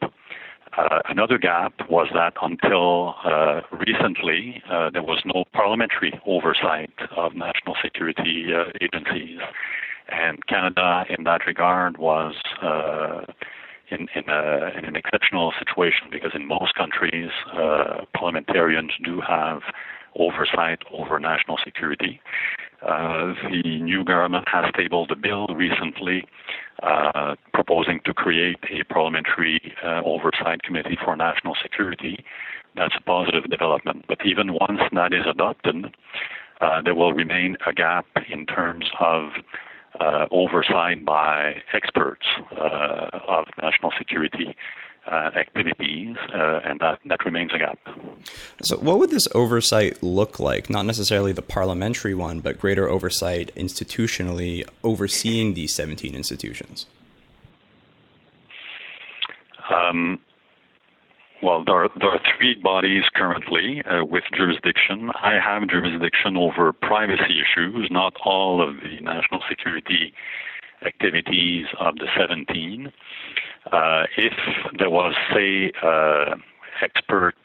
Uh, 0.78 1.00
another 1.10 1.38
gap 1.38 1.74
was 1.90 2.08
that 2.14 2.34
until 2.42 3.16
uh, 3.26 3.62
recently, 3.86 4.64
uh, 4.72 4.90
there 4.90 5.04
was 5.04 5.22
no 5.26 5.44
parliamentary 5.54 6.20
oversight 6.26 6.94
of 7.18 7.36
national 7.36 7.76
security 7.84 8.48
agencies. 8.80 9.40
And 10.08 10.46
Canada, 10.48 11.06
in 11.10 11.24
that 11.26 11.46
regard, 11.46 11.98
was 11.98 12.36
in, 13.92 14.08
in, 14.16 14.30
a, 14.30 14.72
in, 14.78 14.86
an 14.86 14.96
exceptional 14.96 15.54
situation 15.60 16.08
because 16.10 16.32
in 16.34 16.48
most 16.48 16.74
countries, 16.76 17.30
uh, 17.54 18.06
parliamentarians 18.16 18.92
do 19.04 19.22
have 19.22 19.62
oversight 20.18 20.80
over 20.92 21.20
national 21.20 21.58
security. 21.64 22.22
Uh, 22.82 23.34
the 23.50 23.80
new 23.82 24.04
government 24.04 24.48
has 24.48 24.66
tabled 24.76 25.12
a 25.12 25.16
bill 25.16 25.48
recently 25.48 26.26
uh, 26.82 27.36
proposing 27.54 28.00
to 28.06 28.14
create 28.14 28.58
a 28.72 28.84
parliamentary 28.92 29.74
uh, 29.84 30.02
oversight 30.04 30.64
committee 30.64 30.98
for 31.04 31.16
national 31.16 31.56
security. 31.62 32.24
That's 32.76 32.96
a 32.98 33.02
positive 33.04 33.50
development. 33.50 34.06
But 34.08 34.26
even 34.26 34.54
once 34.54 34.82
that 34.94 35.14
is 35.14 35.26
adopted, 35.30 35.94
uh, 36.60 36.82
there 36.82 36.96
will 36.96 37.14
remain 37.14 37.58
a 37.68 37.74
gap 37.74 38.06
in 38.30 38.46
terms 38.46 38.90
of 39.00 39.30
uh, 40.00 40.26
oversight 40.32 41.06
by 41.06 41.62
experts 41.74 42.26
uh, 42.52 43.10
of 43.28 43.46
national 43.62 43.92
security 43.98 44.56
uh, 45.08 45.32
activities, 45.36 46.16
uh, 46.34 46.60
and 46.64 46.80
that, 46.80 47.00
that 47.06 47.26
remains 47.26 47.52
a 47.54 47.58
gap. 47.58 47.80
So, 48.62 48.78
what 48.78 49.00
would 49.00 49.10
this 49.10 49.28
oversight 49.34 50.02
look 50.04 50.40
like? 50.40 50.70
Not 50.70 50.86
necessarily 50.86 51.32
the 51.32 51.42
parliamentary 51.42 52.14
one, 52.14 52.40
but 52.40 52.60
greater 52.60 52.88
oversight 52.88 53.52
institutionally 53.56 54.64
overseeing 54.84 55.54
these 55.54 55.74
17 55.74 56.14
institutions? 56.16 56.86
Um, 59.74 60.20
well, 61.42 61.64
there 61.66 61.76
are, 61.76 61.90
there 62.00 62.10
are 62.10 62.22
three 62.38 62.56
bodies 62.62 63.04
currently 63.16 63.82
uh, 63.84 64.06
with 64.06 64.24
jurisdiction. 64.36 65.10
I 65.16 65.40
have 65.44 65.68
jurisdiction 65.68 66.38
over 66.38 66.72
privacy 66.74 67.42
issues, 67.42 67.88
not 67.90 68.14
all 68.24 68.62
of 68.62 68.76
the 68.76 69.00
national 69.02 69.42
security 69.50 70.14
activities 70.86 71.66
of 71.80 71.96
the 71.96 72.08
17. 72.18 72.92
Uh, 73.72 74.04
if 74.18 74.34
there 74.78 74.90
was, 74.90 75.14
say, 75.34 75.72
uh, 75.84 76.36
expert 76.82 77.36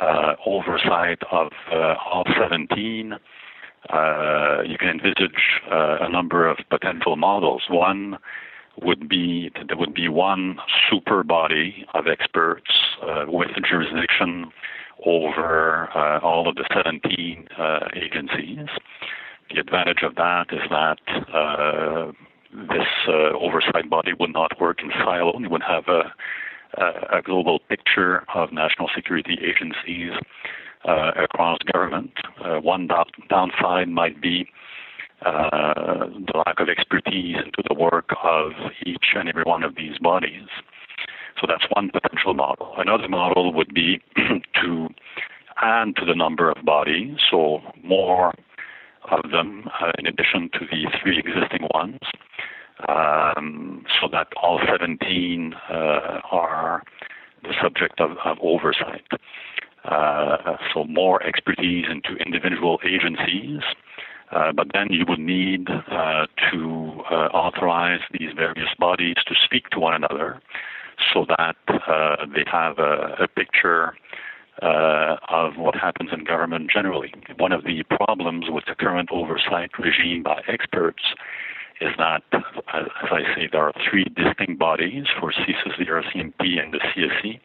uh, 0.00 0.34
oversight 0.46 1.18
of 1.30 1.52
uh, 1.72 1.94
all 2.04 2.24
17, 2.38 3.14
uh, 3.88 4.62
you 4.66 4.76
can 4.78 4.88
envisage 4.88 5.60
a 5.70 6.08
number 6.08 6.48
of 6.48 6.58
potential 6.70 7.16
models. 7.16 7.62
One 7.68 8.18
would 8.80 9.08
be 9.08 9.50
there 9.68 9.76
would 9.76 9.94
be 9.94 10.08
one 10.08 10.58
super 10.90 11.22
body 11.22 11.84
of 11.94 12.06
experts 12.06 12.70
with 13.26 13.50
jurisdiction 13.68 14.50
over 15.04 15.90
all 16.22 16.48
of 16.48 16.54
the 16.54 16.64
17 16.74 17.48
uh, 17.58 17.80
agencies. 17.94 18.66
The 19.52 19.60
advantage 19.60 20.02
of 20.02 20.14
that 20.14 20.46
is 20.52 20.60
that 20.70 20.98
uh, 21.34 22.12
this 22.52 22.88
uh, 23.08 23.36
oversight 23.38 23.88
body 23.88 24.12
would 24.18 24.32
not 24.32 24.60
work 24.60 24.82
in 24.82 24.90
silo. 24.90 25.38
It 25.42 25.50
would 25.50 25.62
have 25.62 25.84
a, 25.88 26.12
a, 27.16 27.22
global 27.22 27.58
picture 27.60 28.24
of 28.34 28.52
national 28.52 28.88
security 28.94 29.38
agencies 29.42 30.12
uh, 30.86 31.12
across 31.16 31.58
government. 31.72 32.12
one 32.62 32.88
downside 33.28 33.88
might 33.88 34.20
be 34.20 34.48
uh, 35.24 36.06
the 36.06 36.42
lack 36.44 36.58
of 36.58 36.68
expertise 36.68 37.36
into 37.36 37.62
the 37.68 37.74
work 37.74 38.10
of 38.24 38.52
each 38.84 39.14
and 39.14 39.28
every 39.28 39.44
one 39.44 39.62
of 39.62 39.76
these 39.76 39.98
bodies. 39.98 40.48
So 41.40 41.46
that's 41.48 41.64
one 41.74 41.90
potential 41.90 42.34
model. 42.34 42.74
Another 42.76 43.08
model 43.08 43.52
would 43.52 43.72
be 43.72 44.00
to 44.16 44.88
add 45.62 45.96
to 45.96 46.04
the 46.04 46.14
number 46.14 46.50
of 46.50 46.64
bodies, 46.64 47.18
so 47.30 47.60
more 47.82 48.32
of 49.10 49.30
them 49.30 49.68
uh, 49.80 49.92
in 49.98 50.06
addition 50.06 50.50
to 50.54 50.60
the 50.70 50.86
three 51.02 51.18
existing 51.18 51.68
ones, 51.74 51.98
um, 52.88 53.84
so 54.00 54.08
that 54.10 54.28
all 54.40 54.60
17 54.70 55.54
uh, 55.54 55.72
are 56.30 56.82
the 57.42 57.54
subject 57.62 58.00
of, 58.00 58.12
of 58.24 58.38
oversight. 58.40 59.06
Uh, 59.84 60.56
so 60.72 60.84
more 60.84 61.22
expertise 61.24 61.86
into 61.90 62.14
individual 62.24 62.78
agencies 62.84 63.62
uh, 64.32 64.50
but 64.50 64.68
then 64.72 64.86
you 64.90 65.04
would 65.06 65.18
need 65.18 65.68
uh, 65.68 66.26
to 66.50 67.02
uh, 67.10 67.28
authorize 67.34 68.00
these 68.12 68.30
various 68.34 68.70
bodies 68.78 69.16
to 69.26 69.34
speak 69.44 69.68
to 69.70 69.78
one 69.78 69.94
another 69.94 70.40
so 71.12 71.26
that 71.36 71.56
they 72.34 72.44
have 72.50 72.78
a, 72.78 73.24
a 73.24 73.28
picture 73.28 73.94
uh, 74.62 75.16
of 75.28 75.56
what 75.56 75.74
happens 75.74 76.10
in 76.12 76.24
government 76.24 76.70
generally. 76.72 77.12
One 77.38 77.52
of 77.52 77.64
the 77.64 77.82
problems 77.82 78.46
with 78.48 78.64
the 78.66 78.74
current 78.74 79.10
oversight 79.12 79.70
regime 79.78 80.22
by 80.22 80.40
experts 80.48 81.02
is 81.80 81.90
that, 81.98 82.22
as 82.32 82.86
I 83.10 83.22
say, 83.34 83.48
there 83.50 83.62
are 83.62 83.72
three 83.90 84.04
distinct 84.04 84.58
bodies 84.58 85.06
for 85.18 85.32
CSIS, 85.32 85.78
the 85.78 85.86
RCMP, 85.86 86.62
and 86.62 86.72
the 86.72 86.78
CSE 86.78 87.40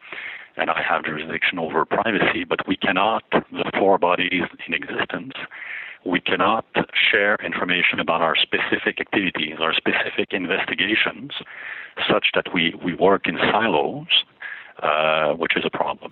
and 0.58 0.72
I 0.72 0.82
have 0.82 1.06
jurisdiction 1.06 1.60
over 1.60 1.86
privacy, 1.86 2.44
but 2.44 2.68
we 2.68 2.76
cannot, 2.76 3.24
the 3.32 3.72
four 3.78 3.98
bodies 3.98 4.44
in 4.68 4.74
existence, 4.74 5.34
we 6.06 6.20
cannot 6.20 6.66
share 7.12 7.36
information 7.46 8.00
about 8.00 8.22
our 8.22 8.36
specific 8.36 9.00
activities, 9.00 9.58
our 9.60 9.74
specific 9.74 10.30
investigations, 10.32 11.32
such 12.10 12.28
that 12.34 12.54
we, 12.54 12.74
we 12.84 12.96
work 12.96 13.28
in 13.28 13.38
silos, 13.52 14.08
uh, 14.82 15.34
which 15.34 15.56
is 15.56 15.64
a 15.66 15.70
problem. 15.70 16.12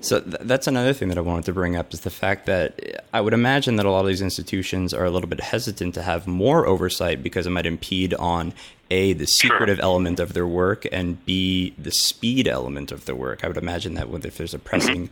So 0.00 0.20
th- 0.20 0.36
that's 0.40 0.66
another 0.66 0.92
thing 0.92 1.08
that 1.08 1.18
I 1.18 1.22
wanted 1.22 1.44
to 1.46 1.52
bring 1.52 1.76
up 1.76 1.92
is 1.92 2.00
the 2.00 2.10
fact 2.10 2.46
that 2.46 3.06
I 3.12 3.20
would 3.20 3.34
imagine 3.34 3.76
that 3.76 3.86
a 3.86 3.90
lot 3.90 4.00
of 4.00 4.06
these 4.06 4.22
institutions 4.22 4.94
are 4.94 5.04
a 5.04 5.10
little 5.10 5.28
bit 5.28 5.40
hesitant 5.40 5.94
to 5.94 6.02
have 6.02 6.26
more 6.26 6.66
oversight 6.66 7.22
because 7.22 7.46
it 7.46 7.50
might 7.50 7.66
impede 7.66 8.14
on 8.14 8.52
a 8.90 9.14
the 9.14 9.26
secretive 9.26 9.76
sure. 9.76 9.84
element 9.84 10.20
of 10.20 10.34
their 10.34 10.46
work 10.46 10.86
and 10.92 11.24
b 11.24 11.74
the 11.78 11.90
speed 11.90 12.46
element 12.46 12.92
of 12.92 13.06
their 13.06 13.14
work. 13.14 13.42
I 13.42 13.48
would 13.48 13.56
imagine 13.56 13.94
that 13.94 14.08
if 14.24 14.36
there's 14.36 14.54
a 14.54 14.58
pressing 14.58 15.10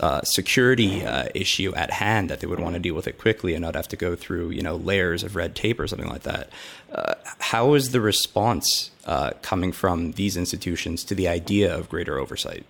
uh, 0.00 0.22
security 0.22 1.04
uh, 1.04 1.28
issue 1.34 1.74
at 1.74 1.90
hand, 1.90 2.30
that 2.30 2.40
they 2.40 2.46
would 2.46 2.60
want 2.60 2.74
to 2.74 2.80
deal 2.80 2.94
with 2.94 3.06
it 3.06 3.18
quickly 3.18 3.54
and 3.54 3.62
not 3.62 3.74
have 3.74 3.88
to 3.88 3.96
go 3.96 4.16
through 4.16 4.50
you 4.50 4.62
know 4.62 4.76
layers 4.76 5.22
of 5.22 5.36
red 5.36 5.54
tape 5.54 5.78
or 5.78 5.86
something 5.86 6.08
like 6.08 6.22
that. 6.22 6.48
Uh, 6.90 7.14
how 7.38 7.74
is 7.74 7.90
the 7.90 8.00
response 8.00 8.90
uh, 9.04 9.30
coming 9.42 9.72
from 9.72 10.12
these 10.12 10.36
institutions 10.36 11.04
to 11.04 11.14
the 11.14 11.28
idea 11.28 11.74
of 11.74 11.88
greater 11.88 12.18
oversight? 12.18 12.64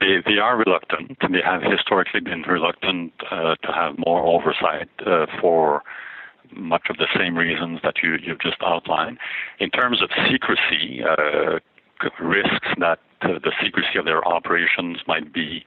They, 0.00 0.18
they 0.24 0.38
are 0.38 0.56
reluctant. 0.56 1.18
They 1.20 1.42
have 1.44 1.62
historically 1.62 2.20
been 2.20 2.42
reluctant 2.42 3.12
uh, 3.30 3.56
to 3.56 3.72
have 3.72 3.98
more 3.98 4.24
oversight 4.24 4.88
uh, 5.04 5.26
for 5.40 5.82
much 6.54 6.82
of 6.90 6.98
the 6.98 7.08
same 7.18 7.36
reasons 7.36 7.80
that 7.82 7.94
you, 8.02 8.16
you've 8.22 8.40
just 8.40 8.58
outlined. 8.64 9.18
In 9.58 9.70
terms 9.70 10.02
of 10.02 10.10
secrecy, 10.30 11.02
uh, 11.02 11.58
risks 12.20 12.68
that 12.78 12.98
uh, 13.22 13.38
the 13.42 13.52
secrecy 13.62 13.98
of 13.98 14.04
their 14.04 14.26
operations 14.26 14.98
might 15.06 15.32
be 15.32 15.64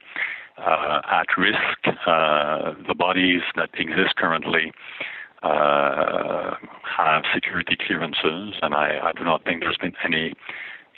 uh, 0.58 1.00
at 1.10 1.26
risk, 1.36 1.98
uh, 2.06 2.72
the 2.86 2.94
bodies 2.94 3.42
that 3.56 3.70
exist 3.74 4.16
currently 4.16 4.72
have 5.42 7.22
security 7.34 7.76
clearances, 7.86 8.54
and 8.62 8.74
I, 8.74 8.98
I 9.02 9.12
do 9.12 9.22
not 9.22 9.44
think 9.44 9.60
there's 9.60 9.76
been 9.76 9.94
any 10.04 10.32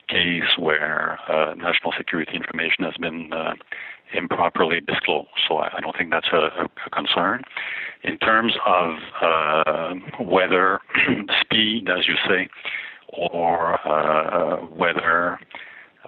case 0.08 0.56
where 0.58 1.18
uh, 1.28 1.54
national 1.54 1.92
security 1.96 2.32
information 2.34 2.84
has 2.84 2.94
been 3.00 3.32
uh, 3.32 3.54
improperly 4.14 4.80
disclosed. 4.80 5.28
So 5.48 5.58
I, 5.58 5.76
I, 5.76 5.80
don't 5.80 5.96
think 5.96 6.10
that's 6.10 6.28
a, 6.32 6.64
a, 6.64 6.90
concern. 6.90 7.42
In 8.04 8.18
terms 8.18 8.54
of 8.66 8.94
uh, 9.22 9.94
whether 10.22 10.80
speed, 11.40 11.88
as 11.90 12.06
you 12.08 12.14
say, 12.28 12.48
or 13.08 13.78
uh, 13.86 14.56
whether 14.66 15.38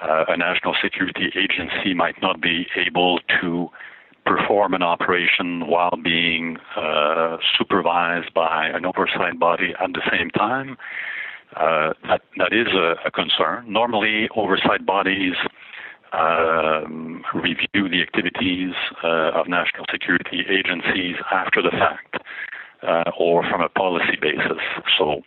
uh, 0.01 0.25
a 0.29 0.37
national 0.37 0.75
security 0.83 1.31
agency 1.37 1.95
might 1.95 2.21
not 2.23 2.41
be 2.41 2.67
able 2.77 3.21
to 3.41 3.69
perform 4.27 4.75
an 4.75 4.83
operation 4.83 5.67
while 5.67 5.97
being 6.03 6.57
uh, 6.77 7.37
supervised 7.59 8.33
by 8.35 8.67
an 8.67 8.85
oversight 8.85 9.39
body 9.39 9.75
at 9.83 9.93
the 9.93 10.03
same 10.11 10.31
time. 10.31 10.77
Uh, 11.57 11.93
that 12.07 12.23
that 12.37 12.53
is 12.53 12.69
a, 12.73 12.95
a 13.07 13.11
concern. 13.11 13.65
Normally, 13.71 14.29
oversight 14.37 14.87
bodies 14.87 15.35
um, 16.13 17.23
review 17.35 17.89
the 17.89 18.03
activities 18.03 18.75
uh, 19.05 19.33
of 19.35 19.49
national 19.49 19.85
security 19.91 20.45
agencies 20.49 21.17
after 21.31 21.63
the 21.63 21.71
fact 21.71 22.17
uh, 22.87 23.11
or 23.19 23.43
from 23.49 23.61
a 23.61 23.69
policy 23.69 24.17
basis. 24.21 24.63
So, 24.99 25.23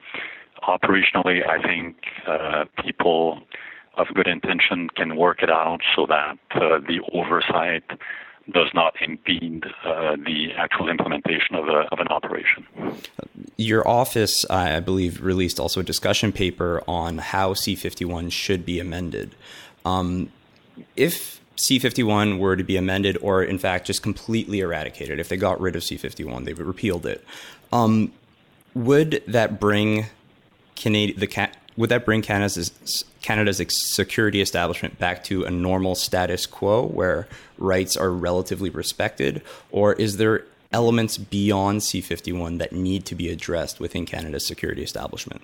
operationally, 0.68 1.48
I 1.48 1.62
think 1.62 1.96
uh, 2.28 2.66
people 2.84 3.42
of 3.98 4.08
good 4.14 4.28
intention 4.28 4.90
can 4.96 5.16
work 5.16 5.44
it 5.44 5.50
out 5.50 5.80
so 5.96 6.06
that 6.08 6.38
uh, 6.56 6.80
the 6.88 7.00
oversight 7.14 7.84
does 8.52 8.70
not 8.74 8.94
impede 9.02 9.66
uh, 9.86 10.16
the 10.18 10.52
actual 10.58 10.90
implementation 10.90 11.56
of, 11.56 11.68
a, 11.68 11.88
of, 11.92 12.00
an 12.00 12.08
operation. 12.10 12.66
Your 13.56 13.88
office, 13.88 14.46
I 14.50 14.80
believe, 14.82 15.22
released 15.22 15.60
also 15.60 15.80
a 15.80 15.84
discussion 15.84 16.32
paper 16.34 16.84
on 16.88 17.20
how 17.20 17.54
C51 17.54 18.32
should 18.32 18.66
be 18.66 18.80
amended. 18.80 19.36
Um, 19.86 20.30
if 20.96 21.40
C51 21.56 22.40
were 22.40 22.58
to 22.58 22.64
be 22.64 22.76
amended, 22.76 23.18
or 23.22 23.44
in 23.44 23.58
fact 23.58 23.88
just 23.88 24.02
completely 24.04 24.60
eradicated, 24.60 25.20
if 25.20 25.30
they 25.30 25.38
got 25.38 25.62
rid 25.62 25.76
of 25.76 25.84
C51, 25.84 26.46
they 26.46 26.54
repealed 26.54 27.06
it, 27.06 27.24
um, 27.72 28.12
would 28.74 29.24
that 29.28 29.60
bring 29.60 30.08
Canada, 30.76 31.14
the 31.18 31.28
would 31.78 31.90
that 31.90 32.06
bring 32.06 32.22
Canada's 32.22 33.06
Canada's 33.22 33.62
security 33.70 34.42
establishment 34.42 35.00
back 35.00 35.24
to 35.26 35.44
a 35.46 35.52
normal 35.52 35.96
status 35.96 36.46
quo 36.46 36.86
where 36.86 37.28
rights 37.58 37.96
are 37.98 38.12
relatively 38.12 38.70
respected, 38.70 39.42
or 39.72 39.94
is 39.94 40.18
there 40.18 40.46
elements 40.72 41.18
beyond 41.18 41.82
C51 41.82 42.58
that 42.58 42.72
need 42.74 43.06
to 43.06 43.16
be 43.16 43.30
addressed 43.30 43.80
within 43.80 44.06
Canada's 44.06 44.46
security 44.46 44.84
establishment? 44.84 45.42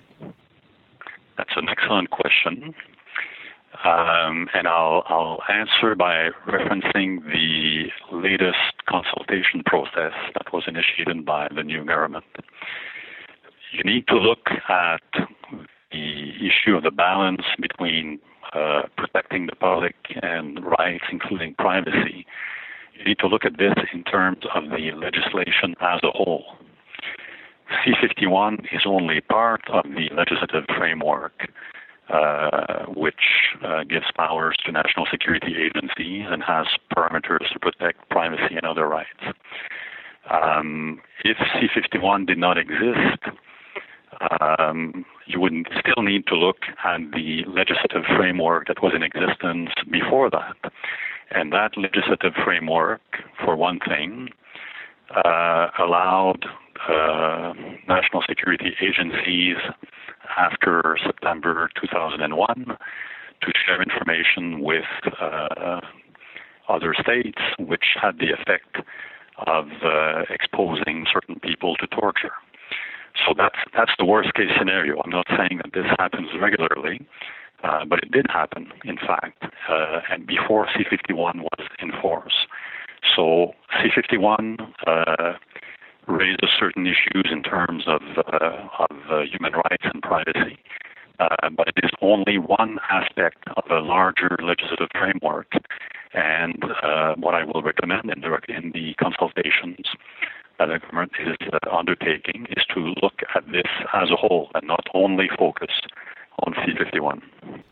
That's 1.38 1.56
an 1.56 1.68
excellent 1.68 2.10
question. 2.10 2.74
Um, 3.84 4.48
and 4.52 4.68
I'll, 4.68 5.04
I'll 5.06 5.40
answer 5.48 5.94
by 5.94 6.30
referencing 6.46 7.24
the 7.24 7.86
latest 8.12 8.84
consultation 8.86 9.62
process 9.64 10.12
that 10.34 10.52
was 10.52 10.64
initiated 10.66 11.24
by 11.24 11.48
the 11.54 11.62
new 11.62 11.84
government. 11.84 12.26
You 13.72 13.84
need 13.84 14.06
to 14.08 14.16
look 14.16 14.48
at 14.68 15.00
the 15.92 16.30
issue 16.46 16.76
of 16.76 16.82
the 16.82 16.90
balance 16.90 17.42
between 17.60 18.18
uh, 18.52 18.82
protecting 18.96 19.46
the 19.46 19.56
public 19.56 19.96
and 20.22 20.64
rights, 20.78 21.04
including 21.10 21.54
privacy. 21.54 22.26
You 22.98 23.04
need 23.04 23.18
to 23.18 23.26
look 23.26 23.44
at 23.44 23.58
this 23.58 23.74
in 23.92 24.04
terms 24.04 24.44
of 24.54 24.64
the 24.64 24.90
legislation 24.92 25.74
as 25.80 26.00
a 26.02 26.10
whole. 26.10 26.44
C51 27.86 28.66
is 28.72 28.82
only 28.84 29.20
part 29.20 29.62
of 29.70 29.84
the 29.84 30.08
legislative 30.14 30.64
framework 30.76 31.48
uh, 32.12 32.86
which 32.86 33.54
uh, 33.64 33.84
gives 33.84 34.06
powers 34.16 34.56
to 34.64 34.72
national 34.72 35.06
security 35.08 35.54
agencies 35.56 36.26
and 36.28 36.42
has 36.42 36.66
parameters 36.96 37.48
to 37.52 37.58
protect 37.60 38.08
privacy 38.08 38.56
and 38.56 38.64
other 38.64 38.88
rights. 38.88 39.22
Um, 40.28 41.00
if 41.24 41.36
C51 41.36 42.26
did 42.26 42.36
not 42.36 42.58
exist, 42.58 43.22
um, 44.58 45.04
you 45.32 45.40
would 45.40 45.68
still 45.78 46.02
need 46.02 46.26
to 46.26 46.34
look 46.34 46.58
at 46.84 47.00
the 47.12 47.44
legislative 47.46 48.04
framework 48.16 48.66
that 48.68 48.82
was 48.82 48.92
in 48.94 49.02
existence 49.02 49.70
before 49.90 50.30
that. 50.30 50.72
And 51.30 51.52
that 51.52 51.76
legislative 51.76 52.32
framework, 52.44 53.00
for 53.44 53.56
one 53.56 53.78
thing, 53.78 54.30
uh, 55.14 55.68
allowed 55.78 56.44
uh, 56.88 57.52
national 57.88 58.22
security 58.28 58.72
agencies 58.80 59.56
after 60.36 60.96
September 61.04 61.68
2001 61.80 62.76
to 63.42 63.52
share 63.64 63.82
information 63.82 64.60
with 64.60 64.84
uh, 65.20 65.80
other 66.68 66.94
states, 67.00 67.40
which 67.58 67.96
had 68.00 68.18
the 68.18 68.32
effect 68.32 68.76
of 69.46 69.66
uh, 69.82 70.22
exposing 70.30 71.06
certain 71.12 71.38
people 71.40 71.76
to 71.76 71.86
torture. 71.88 72.32
So 73.16 73.34
that's 73.36 73.58
that's 73.76 73.92
the 73.98 74.04
worst 74.04 74.34
case 74.34 74.50
scenario. 74.58 75.00
I'm 75.02 75.10
not 75.10 75.26
saying 75.36 75.60
that 75.62 75.72
this 75.72 75.86
happens 75.98 76.28
regularly, 76.40 77.06
uh, 77.62 77.84
but 77.84 77.98
it 78.02 78.10
did 78.10 78.26
happen, 78.30 78.72
in 78.84 78.96
fact, 78.96 79.44
uh, 79.68 80.00
and 80.10 80.26
before 80.26 80.66
C51 80.66 81.42
was 81.42 81.68
in 81.80 81.92
force. 82.00 82.46
So 83.16 83.54
C51 83.72 84.72
uh, 84.86 85.32
raises 86.06 86.50
certain 86.58 86.86
issues 86.86 87.26
in 87.30 87.42
terms 87.42 87.84
of, 87.86 88.02
uh, 88.18 88.68
of 88.78 88.96
uh, 89.10 89.20
human 89.22 89.52
rights 89.52 89.84
and 89.84 90.02
privacy. 90.02 90.58
Uh, 91.18 91.50
but 91.54 91.68
it 91.68 91.84
is 91.84 91.90
only 92.00 92.38
one 92.38 92.78
aspect 92.90 93.44
of 93.56 93.64
a 93.70 93.80
larger 93.80 94.38
legislative 94.42 94.88
framework. 94.92 95.52
And 96.14 96.64
what 97.18 97.34
I 97.34 97.44
will 97.44 97.62
recommend 97.62 98.10
in 98.10 98.22
the, 98.22 98.38
in 98.48 98.72
the 98.72 98.94
consultations 98.94 99.86
that 100.60 100.66
the 100.68 100.78
government 100.78 101.12
is 101.18 101.36
uh, 101.52 101.74
undertaking 101.74 102.46
is 102.50 102.64
to 102.74 102.94
look 103.02 103.22
at 103.34 103.44
this 103.50 103.66
as 103.94 104.10
a 104.10 104.16
whole 104.16 104.50
and 104.54 104.66
not 104.66 104.86
only 104.94 105.28
focus 105.38 105.70
on 106.40 106.54
C51. 106.54 107.22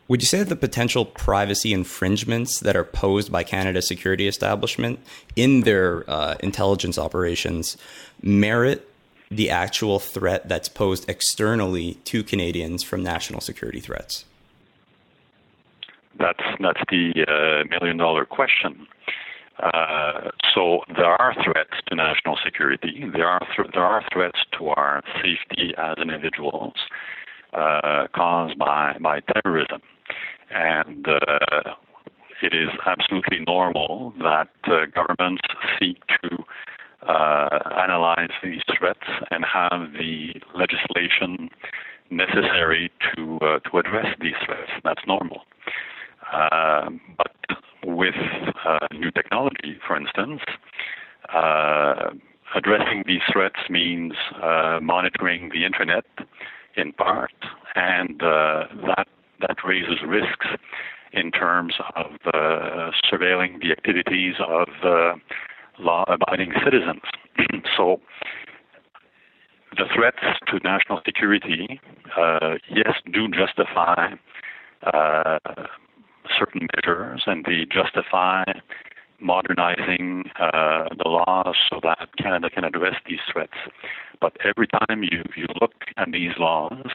Would 0.08 0.22
you 0.22 0.26
say 0.26 0.38
that 0.38 0.48
the 0.48 0.56
potential 0.56 1.04
privacy 1.04 1.72
infringements 1.72 2.60
that 2.60 2.76
are 2.76 2.84
posed 2.84 3.30
by 3.30 3.44
Canada's 3.44 3.86
security 3.86 4.26
establishment 4.26 5.00
in 5.36 5.62
their 5.62 6.08
uh, 6.10 6.36
intelligence 6.40 6.98
operations 6.98 7.76
merit 8.22 8.88
the 9.30 9.50
actual 9.50 9.98
threat 9.98 10.48
that's 10.48 10.70
posed 10.70 11.08
externally 11.10 11.94
to 12.04 12.24
Canadians 12.24 12.82
from 12.82 13.02
national 13.02 13.42
security 13.42 13.80
threats? 13.80 14.24
That's 16.18 16.42
that's 16.58 16.80
the 16.88 17.12
uh, 17.28 17.68
million 17.68 17.98
dollar 17.98 18.24
question. 18.24 18.86
Uh, 19.62 20.30
so 20.54 20.80
there 20.96 21.06
are 21.20 21.34
threats 21.44 21.80
to 21.88 21.94
national 21.94 22.38
security. 22.44 23.04
There 23.12 23.26
are 23.26 23.40
th- 23.56 23.70
there 23.72 23.84
are 23.84 24.02
threats 24.12 24.38
to 24.58 24.68
our 24.68 25.02
safety 25.16 25.74
as 25.76 25.96
individuals 26.00 26.74
uh, 27.52 28.06
caused 28.14 28.58
by 28.58 28.96
by 29.00 29.20
terrorism, 29.20 29.80
and 30.50 31.06
uh, 31.08 31.74
it 32.42 32.54
is 32.54 32.68
absolutely 32.86 33.38
normal 33.46 34.12
that 34.18 34.48
uh, 34.68 34.86
governments 34.94 35.42
seek 35.78 35.98
to 36.22 36.36
uh, 37.08 37.58
analyze 37.82 38.30
these 38.42 38.62
threats 38.78 39.08
and 39.30 39.44
have 39.44 39.92
the 39.92 40.34
legislation 40.54 41.48
necessary 42.10 42.92
to 43.16 43.38
uh, 43.42 43.58
to 43.68 43.78
address 43.78 44.06
these 44.20 44.38
threats. 44.44 44.70
That's 44.84 45.02
normal. 45.06 45.40
But 46.30 47.34
with 47.84 48.14
uh, 48.64 48.86
new 48.92 49.10
technology, 49.10 49.78
for 49.86 49.96
instance, 49.96 50.40
uh, 51.32 52.10
addressing 52.54 53.04
these 53.06 53.20
threats 53.32 53.60
means 53.68 54.14
uh, 54.42 54.78
monitoring 54.82 55.50
the 55.52 55.64
internet 55.64 56.04
in 56.76 56.92
part, 56.92 57.32
and 57.74 58.20
that 58.20 59.06
that 59.40 59.56
raises 59.64 59.98
risks 60.06 60.46
in 61.12 61.30
terms 61.30 61.74
of 61.94 62.12
surveilling 63.12 63.60
the 63.60 63.70
activities 63.70 64.34
of 64.46 64.68
law 65.78 66.04
abiding 66.08 66.52
citizens. 66.64 67.02
so 67.76 68.00
the 69.76 69.84
threats 69.94 70.38
to 70.48 70.58
national 70.64 71.00
security, 71.04 71.80
uh, 72.16 72.54
yes, 72.68 72.94
do 73.12 73.28
justify 73.28 74.14
uh, 74.82 75.38
certain 76.38 76.68
measures 76.76 77.22
and 77.26 77.44
they 77.44 77.66
justify 77.70 78.44
modernizing 79.20 80.24
uh, 80.38 80.88
the 80.96 81.08
laws 81.08 81.56
so 81.70 81.80
that 81.82 82.08
Canada 82.18 82.48
can 82.50 82.64
address 82.64 82.94
these 83.06 83.18
threats. 83.32 83.58
But 84.20 84.36
every 84.44 84.68
time 84.68 85.02
you, 85.02 85.22
you 85.36 85.46
look 85.60 85.74
at 85.96 86.10
these 86.12 86.32
laws, 86.38 86.86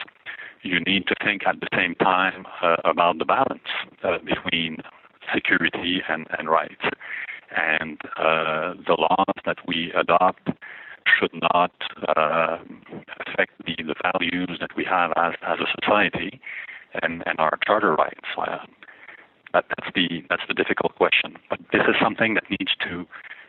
you 0.62 0.80
need 0.80 1.08
to 1.08 1.16
think 1.24 1.42
at 1.46 1.60
the 1.60 1.68
same 1.76 1.96
time 1.96 2.46
uh, 2.62 2.78
about 2.86 3.20
the 3.20 3.26
balance 3.26 3.68
uh, 4.04 4.20
between 4.20 4.78
security 5.34 6.02
and, 6.08 6.28
and 6.38 6.50
rights 6.50 6.84
and 7.56 8.00
uh, 8.18 8.74
the 8.88 8.96
laws 8.98 9.36
that 9.46 9.58
we 9.68 9.92
adopt 9.96 10.50
should 11.20 11.34
not 11.54 11.72
uh, 12.16 12.58
affect 13.20 13.52
the, 13.66 13.76
the 13.84 13.96
values 14.02 14.58
that 14.60 14.76
we 14.76 14.86
have 14.86 15.12
as, 15.18 15.34
as 15.46 15.60
a 15.60 15.82
society 15.82 16.40
and, 17.02 17.24
and 17.26 17.40
our 17.40 17.58
charter 17.66 17.94
rights. 17.96 18.28
Uh, 19.54 19.60
that, 19.60 19.66
that's 19.70 19.92
the 19.96 20.24
that's 20.30 20.44
the 20.48 20.54
difficult 20.54 20.96
question. 20.96 21.38
But 21.50 21.60
this 21.72 21.84
is 21.88 21.96
something 22.02 22.34
that 22.36 22.44
needs 22.50 22.72
to 22.82 23.06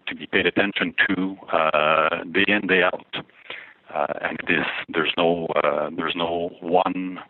to 0.07 0.15
be 0.15 0.27
paid 0.27 0.47
attention 0.47 0.95
to 1.09 1.37
uh, 1.53 2.25
day 2.25 2.45
in 2.49 2.67
day 2.67 2.83
out. 2.83 3.25
Uh, 3.95 4.13
and 4.23 4.39
this, 4.49 4.67
there's 4.89 5.13
no 5.17 5.47
uh, 5.63 5.91
there's 5.97 6.15
no 6.17 6.51
one 6.61 7.21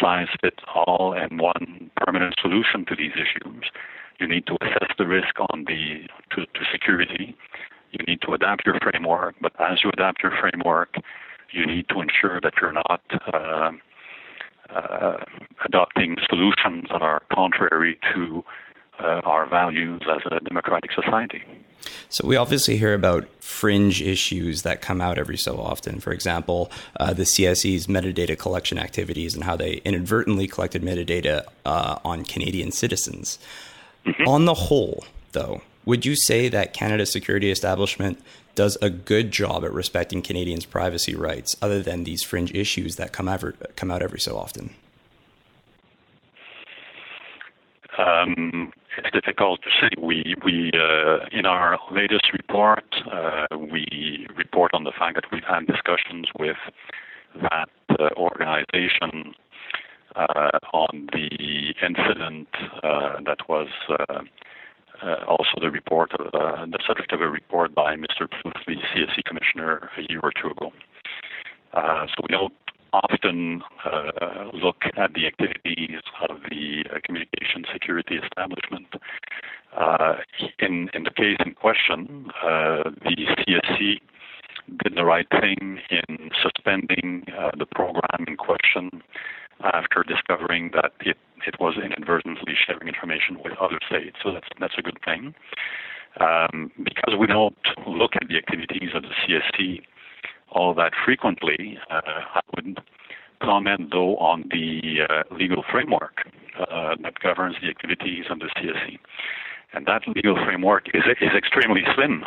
size 0.00 0.28
fits 0.40 0.62
all 0.74 1.14
and 1.16 1.40
one 1.40 1.90
permanent 1.96 2.34
solution 2.40 2.84
to 2.86 2.96
these 2.96 3.12
issues. 3.14 3.64
You 4.20 4.28
need 4.28 4.46
to 4.46 4.56
assess 4.60 4.90
the 4.98 5.06
risk 5.06 5.38
on 5.52 5.64
the 5.66 6.06
to, 6.34 6.46
to 6.46 6.60
security. 6.72 7.36
You 7.92 8.04
need 8.06 8.20
to 8.22 8.32
adapt 8.32 8.66
your 8.66 8.78
framework, 8.80 9.36
but 9.40 9.52
as 9.60 9.78
you 9.82 9.90
adapt 9.90 10.22
your 10.22 10.32
framework, 10.38 10.96
you 11.52 11.64
need 11.64 11.88
to 11.88 12.00
ensure 12.00 12.40
that 12.42 12.54
you're 12.60 12.72
not 12.72 13.00
uh, 14.74 15.16
adopting 15.64 16.16
solutions 16.28 16.86
that 16.90 17.02
are 17.02 17.22
contrary 17.32 17.98
to 18.14 18.44
uh, 19.00 19.20
our 19.24 19.48
values 19.48 20.02
as 20.10 20.22
a 20.30 20.40
democratic 20.40 20.90
society. 20.92 21.42
So 22.08 22.26
we 22.26 22.36
obviously 22.36 22.76
hear 22.76 22.94
about 22.94 23.28
fringe 23.40 24.02
issues 24.02 24.62
that 24.62 24.80
come 24.80 25.00
out 25.00 25.18
every 25.18 25.36
so 25.36 25.60
often. 25.60 26.00
For 26.00 26.12
example, 26.12 26.70
uh, 26.98 27.12
the 27.12 27.22
CSE's 27.22 27.86
metadata 27.86 28.36
collection 28.38 28.78
activities 28.78 29.34
and 29.34 29.44
how 29.44 29.56
they 29.56 29.74
inadvertently 29.84 30.48
collected 30.48 30.82
metadata 30.82 31.44
uh, 31.64 31.98
on 32.04 32.24
Canadian 32.24 32.72
citizens. 32.72 33.38
Mm-hmm. 34.04 34.26
On 34.26 34.44
the 34.44 34.54
whole, 34.54 35.04
though, 35.32 35.62
would 35.88 36.04
you 36.04 36.14
say 36.14 36.50
that 36.50 36.74
Canada's 36.74 37.10
security 37.10 37.50
establishment 37.50 38.20
does 38.54 38.76
a 38.82 38.90
good 38.90 39.30
job 39.30 39.64
at 39.64 39.72
respecting 39.72 40.20
Canadians' 40.20 40.66
privacy 40.66 41.14
rights, 41.14 41.56
other 41.62 41.80
than 41.82 42.04
these 42.04 42.22
fringe 42.22 42.52
issues 42.52 42.96
that 42.96 43.10
come 43.10 43.26
ever 43.26 43.52
come 43.74 43.90
out 43.90 44.02
every 44.02 44.20
so 44.20 44.36
often? 44.36 44.74
Um, 47.96 48.70
it's 48.98 49.10
difficult 49.14 49.62
to 49.62 49.70
say. 49.80 49.88
We 49.98 50.34
we 50.44 50.72
uh, 50.74 51.24
in 51.32 51.46
our 51.46 51.78
latest 51.90 52.34
report 52.34 52.84
uh, 53.10 53.46
we 53.56 54.26
report 54.36 54.74
on 54.74 54.84
the 54.84 54.92
fact 54.92 55.14
that 55.14 55.24
we've 55.32 55.42
had 55.42 55.66
discussions 55.66 56.26
with 56.38 56.58
that 57.40 57.70
uh, 57.98 58.10
organization 58.18 59.32
uh, 60.16 60.58
on 60.74 61.08
the 61.14 61.74
incident 61.82 62.48
uh, 62.82 63.20
that 63.24 63.48
was 63.48 63.68
uh, 65.02 65.24
also 65.26 65.50
the 65.60 65.70
report, 65.70 66.12
of, 66.12 66.26
uh, 66.34 66.66
the 66.66 66.78
subject 66.86 67.12
of 67.12 67.20
a 67.20 67.28
report 67.28 67.74
by 67.74 67.94
Mr. 67.96 68.28
Plouffe, 68.28 68.64
the 68.66 68.74
CSE 68.74 69.24
commissioner, 69.24 69.90
a 69.96 70.02
year 70.10 70.20
or 70.22 70.32
two 70.32 70.48
ago. 70.48 70.72
Uh, 71.72 72.06
so 72.06 72.24
we 72.28 72.32
don't 72.32 72.52
often 72.92 73.62
uh, 73.84 74.50
look 74.54 74.82
at 74.96 75.12
the 75.14 75.26
activities 75.26 76.00
of 76.28 76.38
the 76.50 76.84
uh, 76.90 76.98
communication 77.04 77.64
security 77.72 78.16
establishment. 78.16 78.86
Uh, 79.76 80.16
in, 80.58 80.88
in 80.94 81.04
the 81.04 81.10
case 81.10 81.36
in 81.44 81.54
question, 81.54 82.30
the 82.42 83.26
CSE 83.46 84.00
did 84.82 84.96
the 84.96 85.04
right 85.04 85.26
thing 85.40 85.78
in 85.90 86.30
suspending 86.42 87.24
the 87.58 87.66
program 87.66 88.24
in 88.26 88.36
question 88.36 89.02
after 89.62 90.02
discovering 90.02 90.70
that 90.74 90.92
it, 91.00 91.16
it 91.48 91.58
was 91.58 91.74
inadvertently 91.82 92.54
sharing 92.66 92.88
information 92.88 93.38
with 93.42 93.54
other 93.60 93.78
states. 93.86 94.16
So 94.22 94.32
that's, 94.32 94.48
that's 94.60 94.74
a 94.78 94.82
good 94.82 94.98
thing. 95.04 95.34
Um, 96.20 96.70
because 96.82 97.14
we 97.18 97.26
don't 97.26 97.56
look 97.86 98.12
at 98.16 98.28
the 98.28 98.36
activities 98.36 98.90
of 98.94 99.02
the 99.02 99.14
CSE 99.22 99.80
all 100.50 100.74
that 100.74 100.92
frequently, 101.04 101.78
uh, 101.90 102.00
I 102.34 102.40
wouldn't 102.54 102.78
comment 103.42 103.90
though 103.92 104.16
on 104.16 104.44
the 104.50 105.06
uh, 105.08 105.34
legal 105.34 105.62
framework 105.70 106.26
uh, 106.58 106.96
that 107.02 107.18
governs 107.20 107.56
the 107.62 107.68
activities 107.68 108.24
of 108.30 108.38
the 108.40 108.48
CSE. 108.56 108.98
And 109.74 109.86
that 109.86 110.02
legal 110.08 110.34
framework 110.44 110.88
is, 110.94 111.02
is 111.20 111.30
extremely 111.36 111.82
slim. 111.94 112.24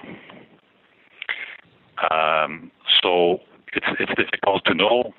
Um, 2.10 2.72
so 3.02 3.40
it's, 3.74 3.88
it's 4.00 4.14
difficult 4.16 4.64
to 4.66 4.74
know 4.74 5.14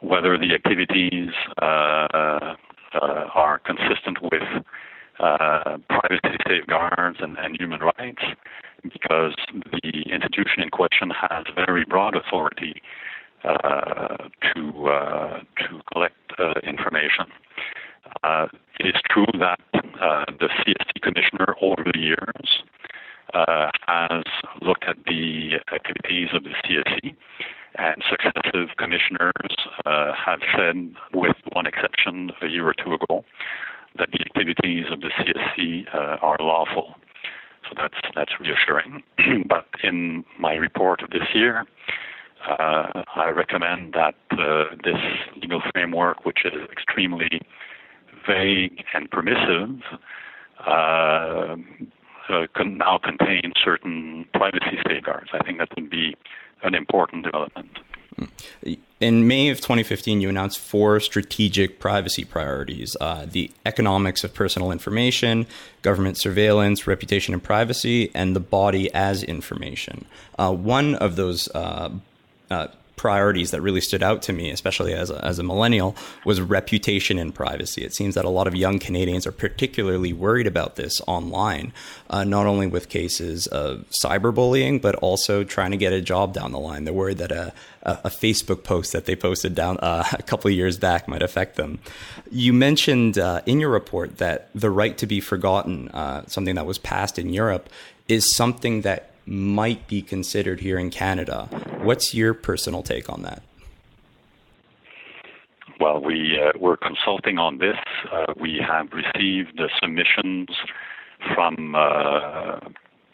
whether 0.00 0.38
the 0.38 0.54
activities 0.54 1.30
uh, 1.60 2.54
uh, 2.94 3.28
are 3.34 3.58
consistent 3.58 4.18
with 4.22 4.42
uh, 5.20 5.78
privacy 5.88 6.36
safeguards 6.46 7.18
and, 7.20 7.36
and, 7.38 7.56
human 7.58 7.80
rights, 7.80 8.22
because 8.82 9.34
the 9.82 10.02
institution 10.12 10.62
in 10.62 10.70
question 10.70 11.10
has 11.10 11.44
very 11.54 11.84
broad 11.84 12.14
authority 12.14 12.80
uh, 13.44 14.28
to 14.54 14.88
uh, 14.88 15.40
to 15.56 15.80
collect 15.92 16.16
uh, 16.38 16.54
information. 16.62 17.26
it 18.78 18.86
is 18.86 19.00
true 19.10 19.26
that 19.38 19.60
the 19.72 20.48
CSE 20.60 21.02
commissioner 21.02 21.56
over 21.60 21.82
the 21.92 21.98
years 21.98 22.62
has 23.86 24.22
looked 24.62 24.84
at 24.84 24.96
the 25.06 25.60
activities 25.72 26.28
of 26.32 26.44
the 26.44 26.54
CSE 26.64 27.16
and 27.78 28.02
successive 28.10 28.76
commissioners 28.76 29.32
uh, 29.86 30.12
have 30.12 30.40
said, 30.56 30.94
with 31.14 31.36
one 31.58 31.66
exception 31.66 32.30
a 32.40 32.46
year 32.46 32.66
or 32.68 32.74
two 32.74 32.92
ago, 32.98 33.24
that 33.98 34.08
the 34.12 34.20
activities 34.20 34.84
of 34.92 35.00
the 35.00 35.10
CSE 35.18 35.92
uh, 35.92 36.16
are 36.28 36.36
lawful. 36.38 36.94
So 37.64 37.70
that's 37.76 38.00
that's 38.14 38.34
reassuring. 38.38 39.02
but 39.48 39.66
in 39.82 40.24
my 40.38 40.54
report 40.54 41.02
of 41.02 41.10
this 41.10 41.28
year, 41.34 41.64
uh, 42.48 43.02
I 43.24 43.30
recommend 43.34 43.94
that 43.94 44.14
uh, 44.30 44.76
this 44.84 45.02
legal 45.42 45.60
framework, 45.72 46.24
which 46.24 46.40
is 46.44 46.54
extremely 46.70 47.40
vague 48.24 48.84
and 48.94 49.10
permissive, 49.10 49.82
uh, 50.64 51.56
uh 52.30 52.46
can 52.54 52.78
now 52.78 53.00
contain 53.10 53.52
certain 53.64 54.26
privacy 54.32 54.76
safeguards. 54.86 55.30
I 55.32 55.42
think 55.44 55.58
that 55.58 55.70
would 55.74 55.90
be 55.90 56.14
an 56.62 56.74
important 56.76 57.24
development. 57.24 57.78
In 59.00 59.28
May 59.28 59.48
of 59.50 59.58
2015, 59.58 60.20
you 60.20 60.28
announced 60.28 60.58
four 60.58 60.98
strategic 60.98 61.78
privacy 61.78 62.24
priorities 62.24 62.96
uh, 63.00 63.26
the 63.30 63.50
economics 63.64 64.24
of 64.24 64.34
personal 64.34 64.72
information, 64.72 65.46
government 65.82 66.16
surveillance, 66.16 66.86
reputation 66.86 67.32
and 67.32 67.42
privacy, 67.42 68.10
and 68.14 68.34
the 68.34 68.40
body 68.40 68.92
as 68.92 69.22
information. 69.22 70.04
Uh, 70.36 70.52
one 70.52 70.96
of 70.96 71.14
those 71.14 71.48
uh, 71.54 71.90
uh 72.50 72.66
priorities 72.98 73.52
that 73.52 73.62
really 73.62 73.80
stood 73.80 74.02
out 74.02 74.20
to 74.22 74.32
me, 74.32 74.50
especially 74.50 74.92
as 74.92 75.10
a, 75.10 75.24
as 75.24 75.38
a 75.38 75.42
millennial, 75.42 75.96
was 76.26 76.40
reputation 76.40 77.18
and 77.18 77.34
privacy. 77.34 77.82
It 77.82 77.94
seems 77.94 78.14
that 78.14 78.26
a 78.26 78.28
lot 78.28 78.46
of 78.46 78.54
young 78.54 78.78
Canadians 78.78 79.26
are 79.26 79.32
particularly 79.32 80.12
worried 80.12 80.46
about 80.46 80.76
this 80.76 81.00
online, 81.06 81.72
uh, 82.10 82.24
not 82.24 82.46
only 82.46 82.66
with 82.66 82.90
cases 82.90 83.46
of 83.46 83.88
cyberbullying, 83.90 84.82
but 84.82 84.94
also 84.96 85.44
trying 85.44 85.70
to 85.70 85.78
get 85.78 85.92
a 85.94 86.02
job 86.02 86.34
down 86.34 86.52
the 86.52 86.58
line. 86.58 86.84
They're 86.84 86.92
worried 86.92 87.18
that 87.18 87.32
a, 87.32 87.54
a, 87.82 87.92
a 88.04 88.10
Facebook 88.10 88.64
post 88.64 88.92
that 88.92 89.06
they 89.06 89.16
posted 89.16 89.54
down 89.54 89.78
uh, 89.78 90.04
a 90.12 90.22
couple 90.22 90.50
of 90.50 90.54
years 90.54 90.76
back 90.76 91.08
might 91.08 91.22
affect 91.22 91.56
them. 91.56 91.78
You 92.30 92.52
mentioned 92.52 93.18
uh, 93.18 93.40
in 93.46 93.60
your 93.60 93.70
report 93.70 94.18
that 94.18 94.50
the 94.54 94.70
right 94.70 94.98
to 94.98 95.06
be 95.06 95.20
forgotten, 95.20 95.88
uh, 95.90 96.26
something 96.26 96.56
that 96.56 96.66
was 96.66 96.78
passed 96.78 97.18
in 97.18 97.32
Europe, 97.32 97.70
is 98.08 98.34
something 98.34 98.82
that 98.82 99.12
might 99.28 99.86
be 99.86 100.00
considered 100.02 100.60
here 100.60 100.78
in 100.78 100.90
Canada. 100.90 101.48
What's 101.88 102.12
your 102.12 102.34
personal 102.34 102.82
take 102.82 103.08
on 103.08 103.22
that? 103.22 103.42
Well, 105.80 106.02
we 106.04 106.38
uh, 106.38 106.52
we're 106.60 106.76
consulting 106.76 107.38
on 107.38 107.56
this. 107.56 107.78
Uh, 108.12 108.34
we 108.38 108.60
have 108.60 108.88
received 108.92 109.58
submissions 109.80 110.48
from 111.34 111.74
uh, 111.74 112.60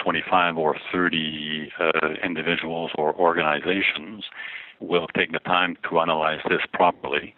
25 0.02 0.58
or 0.58 0.76
30 0.90 1.70
uh, 1.78 2.08
individuals 2.24 2.90
or 2.96 3.14
organizations. 3.14 4.24
We'll 4.80 5.06
take 5.16 5.30
the 5.30 5.38
time 5.38 5.76
to 5.88 6.00
analyze 6.00 6.40
this 6.48 6.62
properly. 6.72 7.32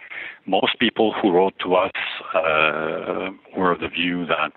Most 0.47 0.79
people 0.79 1.13
who 1.21 1.33
wrote 1.33 1.59
to 1.65 1.75
us 1.75 1.93
uh, 2.35 3.29
were 3.55 3.73
of 3.73 3.81
the 3.81 3.89
view 3.89 4.25
that 4.25 4.53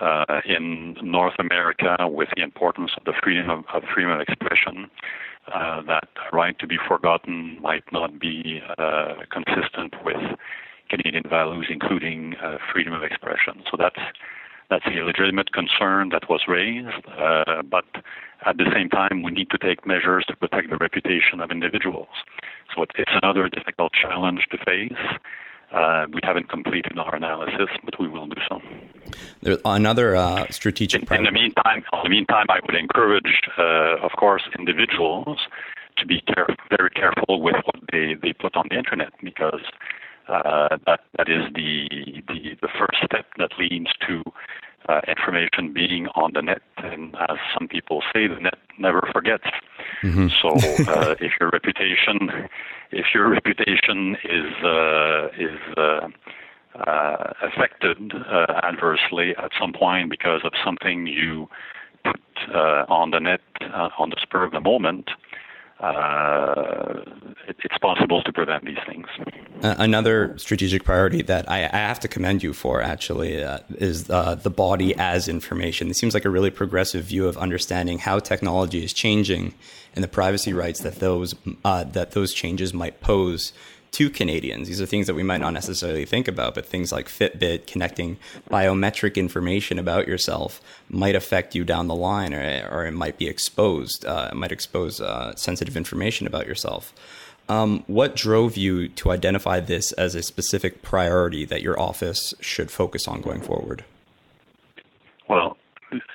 uh, 0.00 0.40
in 0.46 0.96
North 1.02 1.34
America 1.38 1.96
with 2.08 2.28
the 2.34 2.42
importance 2.42 2.92
of 2.96 3.04
the 3.04 3.12
freedom 3.22 3.50
of, 3.50 3.64
of 3.74 3.82
freedom 3.92 4.12
of 4.12 4.20
expression. 4.20 4.90
Uh, 5.52 5.82
that 5.82 6.08
right 6.32 6.58
to 6.58 6.66
be 6.66 6.76
forgotten 6.86 7.58
might 7.60 7.84
not 7.92 8.18
be 8.18 8.60
uh, 8.78 9.14
consistent 9.30 9.94
with 10.04 10.16
Canadian 10.88 11.24
values, 11.28 11.66
including 11.70 12.34
uh, 12.42 12.58
freedom 12.72 12.92
of 12.92 13.02
expression. 13.02 13.62
So 13.70 13.76
that's 13.78 14.00
that's 14.70 14.84
a 14.86 15.00
legitimate 15.00 15.52
concern 15.52 16.10
that 16.10 16.28
was 16.28 16.42
raised, 16.46 17.06
uh, 17.18 17.62
but 17.62 17.86
at 18.44 18.58
the 18.58 18.70
same 18.74 18.90
time, 18.90 19.22
we 19.22 19.30
need 19.30 19.48
to 19.50 19.58
take 19.58 19.86
measures 19.86 20.26
to 20.28 20.36
protect 20.36 20.68
the 20.68 20.76
reputation 20.76 21.40
of 21.40 21.50
individuals. 21.50 22.08
So 22.74 22.82
it's 22.82 23.10
another 23.22 23.48
difficult 23.48 23.92
challenge 23.94 24.46
to 24.50 24.58
face. 24.58 24.92
Uh, 25.72 26.06
we 26.12 26.20
haven't 26.22 26.48
completed 26.48 26.98
our 26.98 27.14
analysis, 27.14 27.68
but 27.84 27.98
we 28.00 28.08
will 28.08 28.26
do 28.26 28.40
so. 28.48 28.60
There's 29.42 29.58
another 29.64 30.16
uh, 30.16 30.46
strategic. 30.50 31.10
In, 31.10 31.18
in, 31.18 31.24
the 31.24 31.32
meantime, 31.32 31.84
in 31.92 32.00
the 32.04 32.08
meantime, 32.08 32.46
I 32.48 32.60
would 32.64 32.74
encourage, 32.74 33.42
uh, 33.58 33.96
of 34.02 34.12
course, 34.12 34.42
individuals 34.58 35.38
to 35.98 36.06
be 36.06 36.22
care- 36.22 36.56
very 36.70 36.90
careful 36.90 37.42
with 37.42 37.56
what 37.64 37.82
they, 37.92 38.14
they 38.22 38.32
put 38.32 38.56
on 38.56 38.66
the 38.70 38.78
internet 38.78 39.12
because 39.22 39.60
uh, 40.28 40.76
that 40.86 41.00
that 41.16 41.28
is 41.28 41.42
the, 41.54 41.88
the 42.28 42.56
the 42.60 42.68
first 42.78 42.98
step 43.04 43.26
that 43.38 43.50
leads 43.58 43.90
to 44.06 44.22
uh, 44.88 45.00
information 45.06 45.72
being 45.72 46.06
on 46.14 46.32
the 46.32 46.42
net. 46.42 46.62
And 46.78 47.14
as 47.28 47.36
some 47.56 47.68
people 47.68 48.02
say, 48.12 48.26
the 48.26 48.40
net 48.40 48.58
never 48.78 49.08
forgets. 49.12 49.44
Mm-hmm. 50.02 50.28
So 50.40 50.48
uh, 50.90 51.14
if 51.20 51.32
your 51.38 51.50
reputation, 51.50 52.48
if 52.90 53.06
your 53.14 53.28
reputation 53.28 54.16
is 54.24 54.64
uh, 54.64 55.28
is 55.38 55.58
uh, 55.76 56.08
uh, 56.78 57.32
affected 57.42 58.12
uh, 58.14 58.60
adversely 58.62 59.34
at 59.36 59.50
some 59.60 59.72
point 59.72 60.10
because 60.10 60.40
of 60.44 60.52
something 60.64 61.06
you 61.06 61.48
put 62.04 62.20
on 62.54 63.10
the 63.10 63.18
net 63.18 63.40
on 63.98 64.10
the 64.10 64.16
spur 64.22 64.44
of 64.44 64.52
the 64.52 64.60
moment, 64.60 65.10
uh, 65.80 66.94
it, 67.46 67.56
it's 67.62 67.78
possible 67.78 68.22
to 68.22 68.32
prevent 68.32 68.64
these 68.64 68.78
things. 68.86 69.06
Uh, 69.62 69.74
another 69.78 70.36
strategic 70.36 70.84
priority 70.84 71.22
that 71.22 71.48
I, 71.50 71.64
I, 71.64 71.76
have 71.76 72.00
to 72.00 72.08
commend 72.08 72.42
you 72.42 72.52
for 72.52 72.82
actually 72.82 73.42
uh, 73.42 73.58
is 73.70 74.10
uh, 74.10 74.34
the 74.34 74.50
body 74.50 74.94
as 74.96 75.28
information. 75.28 75.88
It 75.90 75.94
seems 75.94 76.14
like 76.14 76.24
a 76.24 76.30
really 76.30 76.50
progressive 76.50 77.04
view 77.04 77.28
of 77.28 77.36
understanding 77.36 77.98
how 77.98 78.18
technology 78.18 78.84
is 78.84 78.92
changing 78.92 79.54
and 79.94 80.02
the 80.02 80.08
privacy 80.08 80.52
rights 80.52 80.80
that 80.80 80.96
those 80.96 81.34
uh, 81.64 81.84
that 81.84 82.12
those 82.12 82.32
changes 82.32 82.74
might 82.74 83.00
pose 83.00 83.52
to 83.92 84.10
Canadians. 84.10 84.68
These 84.68 84.80
are 84.80 84.86
things 84.86 85.06
that 85.06 85.14
we 85.14 85.22
might 85.22 85.40
not 85.40 85.52
necessarily 85.52 86.04
think 86.04 86.28
about, 86.28 86.54
but 86.54 86.66
things 86.66 86.92
like 86.92 87.08
Fitbit 87.08 87.66
connecting 87.66 88.18
biometric 88.50 89.16
information 89.16 89.78
about 89.78 90.06
yourself 90.06 90.60
might 90.88 91.16
affect 91.16 91.54
you 91.54 91.64
down 91.64 91.88
the 91.88 91.94
line, 91.94 92.34
or, 92.34 92.68
or 92.70 92.86
it 92.86 92.92
might 92.92 93.18
be 93.18 93.26
exposed. 93.26 94.04
Uh, 94.04 94.28
it 94.32 94.34
might 94.34 94.52
expose 94.52 95.00
uh, 95.00 95.34
sensitive 95.36 95.76
information 95.76 96.26
about 96.26 96.46
yourself. 96.46 96.92
Um, 97.48 97.82
what 97.86 98.14
drove 98.14 98.58
you 98.58 98.88
to 98.88 99.10
identify 99.10 99.60
this 99.60 99.92
as 99.92 100.14
a 100.14 100.22
specific 100.22 100.82
priority 100.82 101.46
that 101.46 101.62
your 101.62 101.80
office 101.80 102.34
should 102.40 102.70
focus 102.70 103.08
on 103.08 103.22
going 103.22 103.40
forward? 103.40 103.84
Well, 105.28 105.56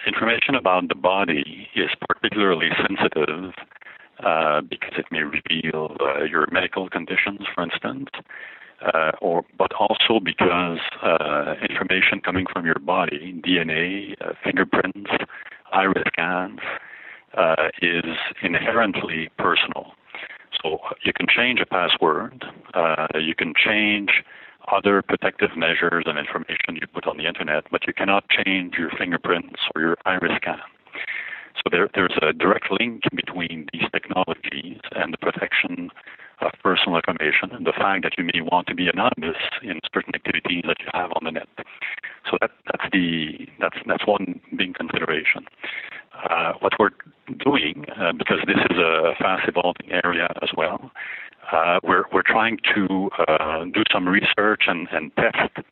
information 0.06 0.56
about 0.56 0.90
the 0.90 0.96
body 0.96 1.68
is 1.76 1.90
particularly 2.08 2.70
sensitive 2.88 3.54
uh, 4.26 4.62
because 4.62 4.94
it 4.98 5.06
may 5.12 5.24
reveal 5.24 5.96
uh, 6.00 6.24
your 6.24 6.48
medical 6.52 6.90
conditions, 6.90 7.40
for 7.54 7.64
instance, 7.64 8.10
uh, 8.82 9.12
or 9.22 9.44
but 9.58 9.74
also 9.74 10.20
because 10.24 10.80
uh, 11.02 11.56
information 11.70 12.20
coming 12.20 12.46
from 12.52 12.66
your 12.66 12.80
body, 12.80 13.40
DNA, 13.46 14.16
uh, 14.22 14.34
fingerprints, 14.44 15.12
iris 15.72 16.04
scans, 16.08 16.60
is 17.82 18.16
inherently 18.42 19.30
personal. 19.38 19.94
So 20.62 20.80
you 21.04 21.12
can 21.14 21.28
change 21.28 21.60
a 21.60 21.66
password, 21.66 22.46
you 23.16 23.36
can 23.36 23.54
change 23.56 24.24
other 24.72 25.02
protective 25.02 25.58
measures 25.58 26.06
and 26.06 26.18
information 26.18 26.76
you 26.80 26.88
put 26.94 27.08
on 27.08 27.18
the 27.18 27.26
internet, 27.26 27.66
but 27.72 27.86
you 27.88 27.94
cannot 27.94 28.24
change 28.30 28.76
your 28.78 28.90
fingerprints 28.98 29.60
or 29.76 29.82
your 29.82 29.98
iris 30.06 30.32
scan. 30.38 30.60
So 31.64 31.70
there, 31.72 31.90
there's 31.96 32.18
a 32.22 32.34
direct 32.34 32.72
link 32.72 33.04
between 33.16 33.68
these 33.72 33.84
technologies 33.94 34.80
and 34.96 35.14
the 35.14 35.18
protection 35.18 35.90
of 36.42 36.52
personal 36.62 36.98
information 36.98 37.52
and 37.52 37.66
the 37.66 37.72
fact 37.72 38.04
that 38.04 38.14
you 38.18 38.26
may 38.26 38.42
want 38.42 38.68
to 38.68 38.76
be 38.76 38.88
anonymous 38.90 39.38
in 39.62 39.80
certain 39.94 40.14
activities 40.14 40.64
that 40.68 40.78
you 40.80 40.88
have 40.94 41.12
on 41.16 41.24
the 41.24 41.32
net. 41.32 41.48
So 42.30 42.38
that, 42.42 42.52
that's 42.66 42.92
the 42.92 43.48
that's 43.60 43.78
that's 43.86 44.06
one 44.06 44.42
big 44.58 44.76
consideration. 44.76 45.46
Uh, 46.30 46.54
what 46.60 46.74
we're 46.80 46.92
doing, 47.44 47.86
uh, 47.98 48.12
because 48.14 48.40
this 48.46 48.58
is 48.70 48.78
a 48.78 49.14
fast 49.20 49.48
evolving 49.48 49.92
area 49.92 50.28
as 50.42 50.50
well, 50.56 50.92
uh, 51.52 51.80
we're 51.84 52.06
we're 52.12 52.24
trying 52.24 52.58
to 52.76 53.10
uh, 53.28 53.66
do 53.66 53.84
some 53.92 54.08
research 54.08 54.64
and, 54.68 54.88
and 54.92 55.12
test 55.16 55.66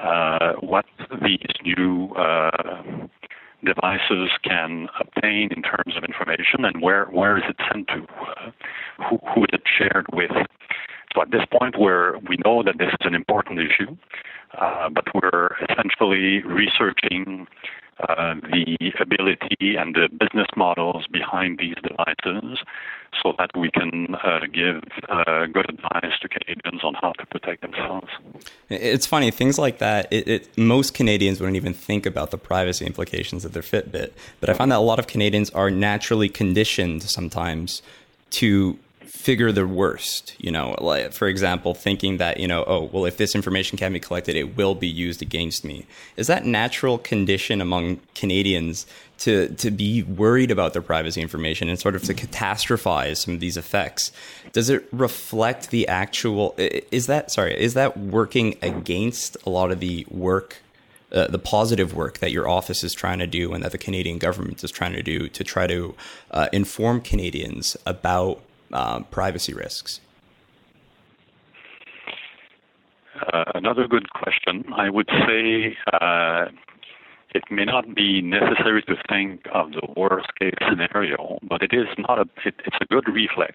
uh, 0.00 0.54
what 0.60 0.86
these 1.22 1.52
new 1.64 2.12
uh, 2.14 3.06
devices 3.64 4.30
can 4.44 4.88
obtain 5.00 5.50
in 5.52 5.62
terms 5.62 5.96
of 5.96 6.04
information 6.04 6.64
and 6.64 6.80
where, 6.82 7.06
where 7.06 7.36
is 7.38 7.44
it 7.48 7.56
sent 7.72 7.88
to? 7.88 8.06
Uh, 8.20 8.50
who, 9.08 9.18
who 9.34 9.42
is 9.42 9.50
it 9.52 9.62
shared 9.66 10.06
with? 10.12 10.30
So 11.14 11.22
at 11.22 11.30
this 11.30 11.42
point 11.58 11.78
where 11.78 12.18
we 12.28 12.36
know 12.44 12.62
that 12.62 12.78
this 12.78 12.88
is 12.88 13.06
an 13.06 13.14
important 13.14 13.58
issue, 13.58 13.96
uh, 14.60 14.88
but 14.90 15.04
we're 15.14 15.50
essentially 15.68 16.42
researching 16.42 17.46
the 17.98 18.92
ability 19.00 19.76
and 19.76 19.94
the 19.94 20.08
business 20.08 20.48
models 20.56 21.06
behind 21.10 21.58
these 21.58 21.74
devices 21.82 22.58
so 23.22 23.34
that 23.38 23.50
we 23.56 23.70
can 23.70 24.14
uh, 24.22 24.40
give 24.52 24.82
uh, 25.08 25.46
good 25.46 25.68
advice 25.68 26.12
to 26.20 26.28
Canadians 26.28 26.84
on 26.84 26.94
how 26.94 27.12
to 27.12 27.26
protect 27.26 27.62
themselves. 27.62 28.08
It's 28.68 29.06
funny, 29.06 29.30
things 29.30 29.58
like 29.58 29.78
that, 29.78 30.06
it, 30.12 30.28
it, 30.28 30.58
most 30.58 30.94
Canadians 30.94 31.40
wouldn't 31.40 31.56
even 31.56 31.74
think 31.74 32.06
about 32.06 32.30
the 32.30 32.38
privacy 32.38 32.84
implications 32.84 33.44
of 33.44 33.52
their 33.52 33.62
Fitbit. 33.62 34.12
But 34.40 34.50
I 34.50 34.54
find 34.54 34.70
that 34.70 34.78
a 34.78 34.80
lot 34.80 34.98
of 34.98 35.06
Canadians 35.06 35.50
are 35.50 35.70
naturally 35.70 36.28
conditioned 36.28 37.02
sometimes 37.02 37.82
to 38.30 38.78
figure 39.08 39.50
the 39.50 39.66
worst 39.66 40.34
you 40.38 40.50
know 40.50 40.74
like 40.80 41.12
for 41.12 41.28
example 41.28 41.72
thinking 41.72 42.18
that 42.18 42.38
you 42.38 42.46
know 42.46 42.62
oh 42.66 42.84
well 42.92 43.06
if 43.06 43.16
this 43.16 43.34
information 43.34 43.78
can 43.78 43.92
be 43.92 43.98
collected 43.98 44.36
it 44.36 44.56
will 44.56 44.74
be 44.74 44.86
used 44.86 45.22
against 45.22 45.64
me. 45.64 45.86
Is 46.16 46.26
that 46.26 46.44
natural 46.44 46.98
condition 46.98 47.60
among 47.60 48.00
canadians 48.14 48.86
to 49.18 49.48
to 49.54 49.70
be 49.70 50.02
worried 50.02 50.50
about 50.50 50.74
their 50.74 50.82
privacy 50.82 51.22
information 51.22 51.68
and 51.68 51.78
sort 51.78 51.96
of 51.96 52.02
to 52.04 52.14
catastrophize 52.14 53.18
some 53.18 53.34
of 53.34 53.40
these 53.40 53.56
effects? 53.56 54.12
Does 54.52 54.68
it 54.68 54.86
reflect 54.92 55.70
the 55.70 55.88
actual 55.88 56.54
is 56.58 57.06
that 57.06 57.30
sorry 57.30 57.58
is 57.58 57.74
that 57.74 57.96
working 57.96 58.56
against 58.60 59.36
a 59.46 59.50
lot 59.50 59.70
of 59.70 59.80
the 59.80 60.06
work 60.10 60.58
uh, 61.10 61.26
the 61.28 61.38
positive 61.38 61.94
work 61.94 62.18
that 62.18 62.30
your 62.30 62.46
office 62.46 62.84
is 62.84 62.92
trying 62.92 63.18
to 63.18 63.26
do 63.26 63.54
and 63.54 63.64
that 63.64 63.72
the 63.72 63.78
Canadian 63.78 64.18
government 64.18 64.62
is 64.62 64.70
trying 64.70 64.92
to 64.92 65.02
do 65.02 65.28
to 65.28 65.42
try 65.42 65.66
to 65.66 65.94
uh, 66.30 66.48
inform 66.52 67.00
Canadians 67.00 67.76
about 67.86 68.42
uh, 68.72 69.00
privacy 69.04 69.54
risks? 69.54 70.00
Uh, 73.32 73.44
another 73.54 73.88
good 73.88 74.10
question. 74.10 74.64
I 74.76 74.90
would 74.90 75.08
say 75.26 75.76
uh, 75.92 76.46
it 77.34 77.44
may 77.50 77.64
not 77.64 77.94
be 77.94 78.22
necessary 78.22 78.82
to 78.82 78.94
think 79.08 79.42
of 79.52 79.72
the 79.72 79.86
worst 79.96 80.28
case 80.40 80.54
scenario, 80.68 81.38
but 81.42 81.62
it 81.62 81.72
is 81.72 81.86
not 81.98 82.18
a. 82.18 82.22
It, 82.44 82.54
it's 82.64 82.76
a 82.80 82.86
good 82.86 83.08
reflex 83.12 83.54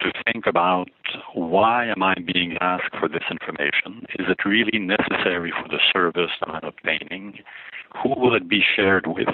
to 0.00 0.12
think 0.24 0.46
about 0.46 0.88
why 1.34 1.86
am 1.86 2.02
I 2.02 2.14
being 2.14 2.56
asked 2.60 2.96
for 2.98 3.08
this 3.08 3.22
information? 3.30 4.06
Is 4.18 4.26
it 4.28 4.44
really 4.44 4.78
necessary 4.78 5.52
for 5.52 5.68
the 5.68 5.78
service 5.92 6.30
that 6.40 6.50
I'm 6.50 6.64
obtaining? 6.64 7.38
Who 8.02 8.08
will 8.20 8.34
it 8.34 8.48
be 8.48 8.62
shared 8.74 9.06
with? 9.06 9.28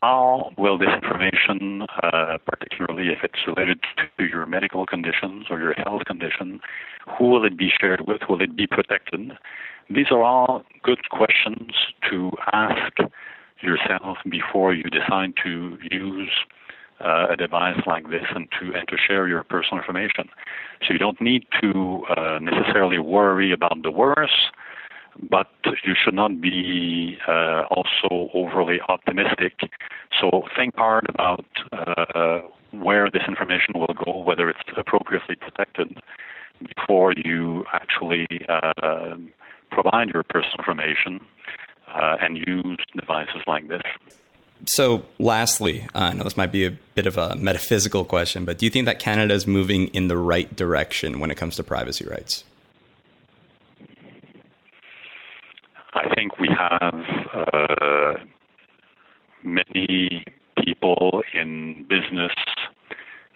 How 0.00 0.52
will 0.56 0.78
this 0.78 0.88
information, 1.02 1.82
uh, 2.02 2.38
particularly 2.46 3.08
if 3.08 3.18
it's 3.22 3.46
related 3.46 3.80
to 4.18 4.24
your 4.24 4.46
medical 4.46 4.86
conditions 4.86 5.46
or 5.50 5.60
your 5.60 5.74
health 5.74 6.04
condition, 6.06 6.60
who 7.18 7.28
will 7.28 7.44
it 7.44 7.56
be 7.56 7.70
shared 7.80 8.02
with? 8.06 8.22
Will 8.28 8.40
it 8.40 8.56
be 8.56 8.66
protected? 8.66 9.32
These 9.90 10.06
are 10.10 10.22
all 10.22 10.64
good 10.82 11.08
questions 11.10 11.72
to 12.10 12.30
ask 12.52 12.92
yourself 13.60 14.18
before 14.28 14.74
you 14.74 14.84
decide 14.84 15.34
to 15.44 15.78
use 15.90 16.30
uh, 17.00 17.26
a 17.30 17.36
device 17.36 17.80
like 17.86 18.10
this 18.10 18.24
and 18.34 18.48
to 18.58 18.74
and 18.76 18.86
to 18.88 18.96
share 18.96 19.26
your 19.26 19.42
personal 19.44 19.78
information. 19.78 20.28
So 20.86 20.92
you 20.92 20.98
don't 20.98 21.20
need 21.20 21.46
to 21.60 22.04
uh, 22.16 22.38
necessarily 22.40 22.98
worry 22.98 23.52
about 23.52 23.82
the 23.82 23.90
worst 23.90 24.50
but 25.30 25.48
you 25.84 25.94
should 25.94 26.14
not 26.14 26.40
be 26.40 27.18
uh, 27.28 27.62
also 27.70 28.30
overly 28.34 28.80
optimistic. 28.88 29.54
So 30.20 30.44
think 30.56 30.76
hard 30.76 31.06
about 31.08 31.46
uh, 31.72 32.40
where 32.70 33.10
this 33.10 33.22
information 33.28 33.74
will 33.74 33.94
go, 34.04 34.18
whether 34.18 34.48
it's 34.48 34.60
appropriately 34.76 35.36
protected, 35.36 36.00
before 36.76 37.12
you 37.16 37.64
actually 37.72 38.26
uh, 38.48 39.16
provide 39.70 40.10
your 40.10 40.22
personal 40.22 40.56
information 40.58 41.20
uh, 41.88 42.16
and 42.20 42.38
use 42.38 42.78
devices 42.96 43.42
like 43.46 43.68
this. 43.68 43.82
So, 44.64 45.04
lastly, 45.18 45.88
I 45.92 46.12
know 46.12 46.22
this 46.22 46.36
might 46.36 46.52
be 46.52 46.64
a 46.64 46.70
bit 46.70 47.06
of 47.06 47.18
a 47.18 47.34
metaphysical 47.34 48.04
question, 48.04 48.44
but 48.44 48.58
do 48.58 48.66
you 48.66 48.70
think 48.70 48.86
that 48.86 49.00
Canada 49.00 49.34
is 49.34 49.44
moving 49.44 49.88
in 49.88 50.06
the 50.06 50.16
right 50.16 50.54
direction 50.54 51.18
when 51.18 51.32
it 51.32 51.36
comes 51.36 51.56
to 51.56 51.64
privacy 51.64 52.06
rights? 52.06 52.44
I 55.94 56.14
think 56.14 56.38
we 56.38 56.48
have 56.58 57.04
uh, 57.34 58.14
many 59.44 60.24
people 60.64 61.22
in 61.34 61.84
business, 61.88 62.32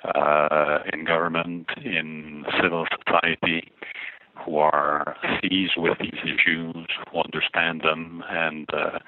uh, 0.05 0.79
in 0.93 1.05
government, 1.05 1.67
in 1.85 2.45
civil 2.63 2.87
society 3.05 3.71
who 4.45 4.59
are 4.59 5.17
seized 5.41 5.75
with 5.77 5.99
these 5.99 6.21
issues, 6.23 6.87
who 7.11 7.21
understand 7.21 7.83
them, 7.83 8.23
and 8.31 8.69
uh, 8.73 8.99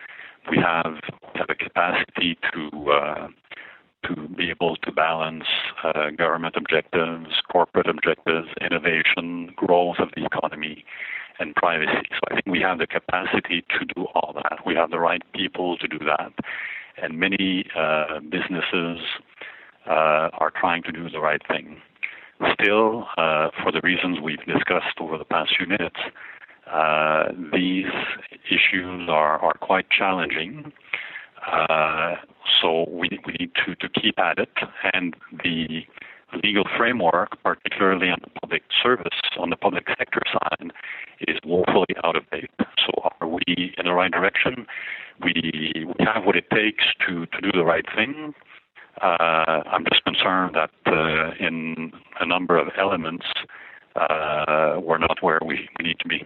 we 0.51 0.59
have 0.59 0.95
we 1.35 1.41
have 1.41 1.49
a 1.49 1.55
capacity 1.55 2.37
to 2.53 2.91
uh, 2.91 3.29
to 4.05 4.29
be 4.29 4.51
able 4.51 4.77
to 4.77 4.93
balance 4.93 5.45
uh, 5.85 6.11
government 6.17 6.55
objectives, 6.57 7.31
corporate 7.51 7.89
objectives, 7.89 8.49
innovation, 8.61 9.53
growth 9.57 9.97
of 9.99 10.09
the 10.17 10.25
economy, 10.25 10.85
and 11.39 11.55
privacy. 11.55 12.09
So 12.11 12.21
I 12.31 12.35
think 12.35 12.47
we 12.47 12.61
have 12.61 12.79
the 12.79 12.87
capacity 12.87 13.65
to 13.79 13.85
do 13.95 14.07
all 14.15 14.33
that. 14.35 14.65
We 14.67 14.75
have 14.75 14.91
the 14.91 14.99
right 14.99 15.23
people 15.35 15.77
to 15.79 15.89
do 15.89 15.99
that. 15.99 16.33
And 17.01 17.19
many 17.19 17.67
uh, 17.77 18.21
businesses 18.21 18.99
uh, 19.87 20.31
are 20.33 20.53
trying 20.59 20.83
to 20.85 20.93
do 20.93 21.09
the 21.09 21.21
right 21.21 21.41
thing. 21.47 21.81
Still, 22.61 23.07
uh, 23.17 23.49
for 23.63 23.73
the 23.73 23.81
reasons 23.83 24.19
we've 24.23 24.45
discussed 24.47 24.99
over 25.01 25.19
the 25.19 25.25
past 25.25 25.53
few 25.57 25.67
minutes, 25.67 25.97
uh, 26.71 27.25
these 27.53 27.87
issues 28.51 29.09
are, 29.09 29.39
are 29.39 29.55
quite 29.55 29.91
challenging. 29.91 30.73
Uh, 31.51 32.17
so 32.61 32.89
we, 32.91 33.09
we 33.27 33.33
need 33.39 33.53
to, 33.67 33.75
to 33.77 33.89
keep 33.89 34.18
at 34.29 34.39
it. 34.39 34.51
And 34.93 35.15
the 35.45 35.83
legal 36.43 36.65
framework, 36.77 37.43
particularly 37.43 38.09
on 38.11 38.19
the 38.23 38.31
public 38.41 38.63
service, 38.83 39.19
on 39.39 39.51
the 39.51 39.57
public 39.57 39.87
sector 39.99 40.21
side, 40.33 40.71
is 41.27 41.37
woefully 41.45 41.95
out 42.05 42.17
of 42.17 42.29
date. 42.31 42.51
So 42.61 43.11
are 43.21 43.29
we 43.29 43.75
in 43.79 43.85
the 43.85 43.93
right 43.93 44.11
direction? 44.11 44.67
We, 45.23 45.73
we 45.75 46.05
have 46.05 46.25
what 46.25 46.37
it 46.37 46.49
takes 46.51 46.85
to, 47.07 47.27
to 47.27 47.41
do 47.41 47.51
the 47.53 47.65
right 47.65 47.85
thing. 47.97 48.35
Uh, 49.01 49.63
I'm 49.73 49.85
just 49.91 50.05
concerned 50.05 50.55
that 50.55 50.71
uh, 50.87 51.33
in 51.45 51.93
a 52.21 52.27
number 52.27 52.57
of 52.57 52.69
elements, 52.79 53.27
uh, 53.97 54.81
we're 54.83 54.99
not 54.99 55.23
where 55.23 55.41
we, 55.45 55.69
we 55.79 55.89
need 55.89 55.99
to 56.01 56.09
be. 56.09 56.25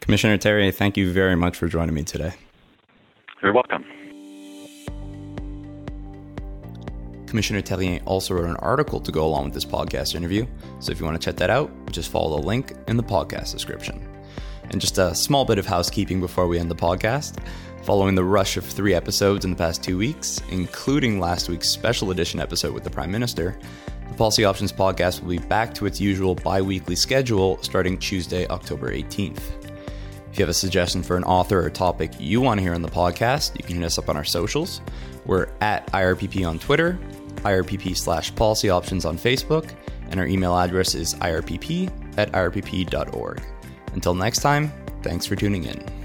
Commissioner 0.00 0.38
Therrien, 0.38 0.74
thank 0.74 0.96
you 0.96 1.12
very 1.12 1.36
much 1.36 1.56
for 1.56 1.68
joining 1.68 1.94
me 1.94 2.04
today. 2.04 2.32
You're 3.42 3.52
welcome. 3.52 3.84
Commissioner 7.30 7.62
Therrien 7.62 8.02
also 8.06 8.34
wrote 8.34 8.48
an 8.48 8.56
article 8.56 9.00
to 9.00 9.12
go 9.12 9.24
along 9.24 9.44
with 9.44 9.54
this 9.54 9.64
podcast 9.64 10.16
interview, 10.16 10.44
so 10.80 10.90
if 10.90 10.98
you 10.98 11.06
want 11.06 11.18
to 11.18 11.24
check 11.24 11.36
that 11.36 11.48
out, 11.48 11.70
just 11.92 12.10
follow 12.10 12.40
the 12.40 12.46
link 12.46 12.74
in 12.88 12.96
the 12.96 13.02
podcast 13.04 13.52
description. 13.52 14.06
And 14.70 14.80
just 14.80 14.98
a 14.98 15.14
small 15.14 15.44
bit 15.44 15.56
of 15.56 15.64
housekeeping 15.64 16.20
before 16.20 16.48
we 16.48 16.58
end 16.58 16.70
the 16.70 16.74
podcast. 16.74 17.38
Following 17.84 18.16
the 18.16 18.24
rush 18.24 18.56
of 18.56 18.64
three 18.64 18.94
episodes 18.94 19.44
in 19.44 19.52
the 19.52 19.56
past 19.56 19.82
two 19.82 19.96
weeks, 19.96 20.40
including 20.50 21.20
last 21.20 21.48
week's 21.48 21.68
special 21.68 22.10
edition 22.10 22.40
episode 22.40 22.74
with 22.74 22.82
the 22.82 22.90
Prime 22.90 23.10
Minister, 23.12 23.58
the 24.08 24.14
Policy 24.14 24.44
Options 24.44 24.72
podcast 24.72 25.22
will 25.22 25.30
be 25.30 25.38
back 25.38 25.72
to 25.74 25.86
its 25.86 26.00
usual 26.00 26.34
bi 26.34 26.60
weekly 26.60 26.96
schedule 26.96 27.62
starting 27.62 27.96
Tuesday, 27.96 28.46
October 28.48 28.92
18th. 28.92 29.38
If 30.32 30.38
you 30.38 30.42
have 30.42 30.48
a 30.50 30.54
suggestion 30.54 31.02
for 31.02 31.16
an 31.16 31.24
author 31.24 31.64
or 31.64 31.70
topic 31.70 32.12
you 32.18 32.40
want 32.40 32.58
to 32.58 32.62
hear 32.62 32.74
on 32.74 32.82
the 32.82 32.88
podcast, 32.88 33.56
you 33.56 33.64
can 33.64 33.76
hit 33.76 33.84
us 33.84 33.98
up 33.98 34.08
on 34.08 34.16
our 34.16 34.24
socials. 34.24 34.80
We're 35.26 35.48
at 35.60 35.86
IRPP 35.92 36.48
on 36.48 36.58
Twitter, 36.58 36.98
IRPP 37.42 37.96
slash 37.96 38.34
policy 38.34 38.70
options 38.70 39.04
on 39.04 39.16
Facebook, 39.16 39.70
and 40.10 40.18
our 40.18 40.26
email 40.26 40.56
address 40.56 40.94
is 40.94 41.14
irpp 41.16 41.90
at 42.16 42.32
irpp.org. 42.32 43.42
Until 43.92 44.14
next 44.14 44.40
time, 44.40 44.72
thanks 45.02 45.26
for 45.26 45.36
tuning 45.36 45.64
in. 45.64 45.99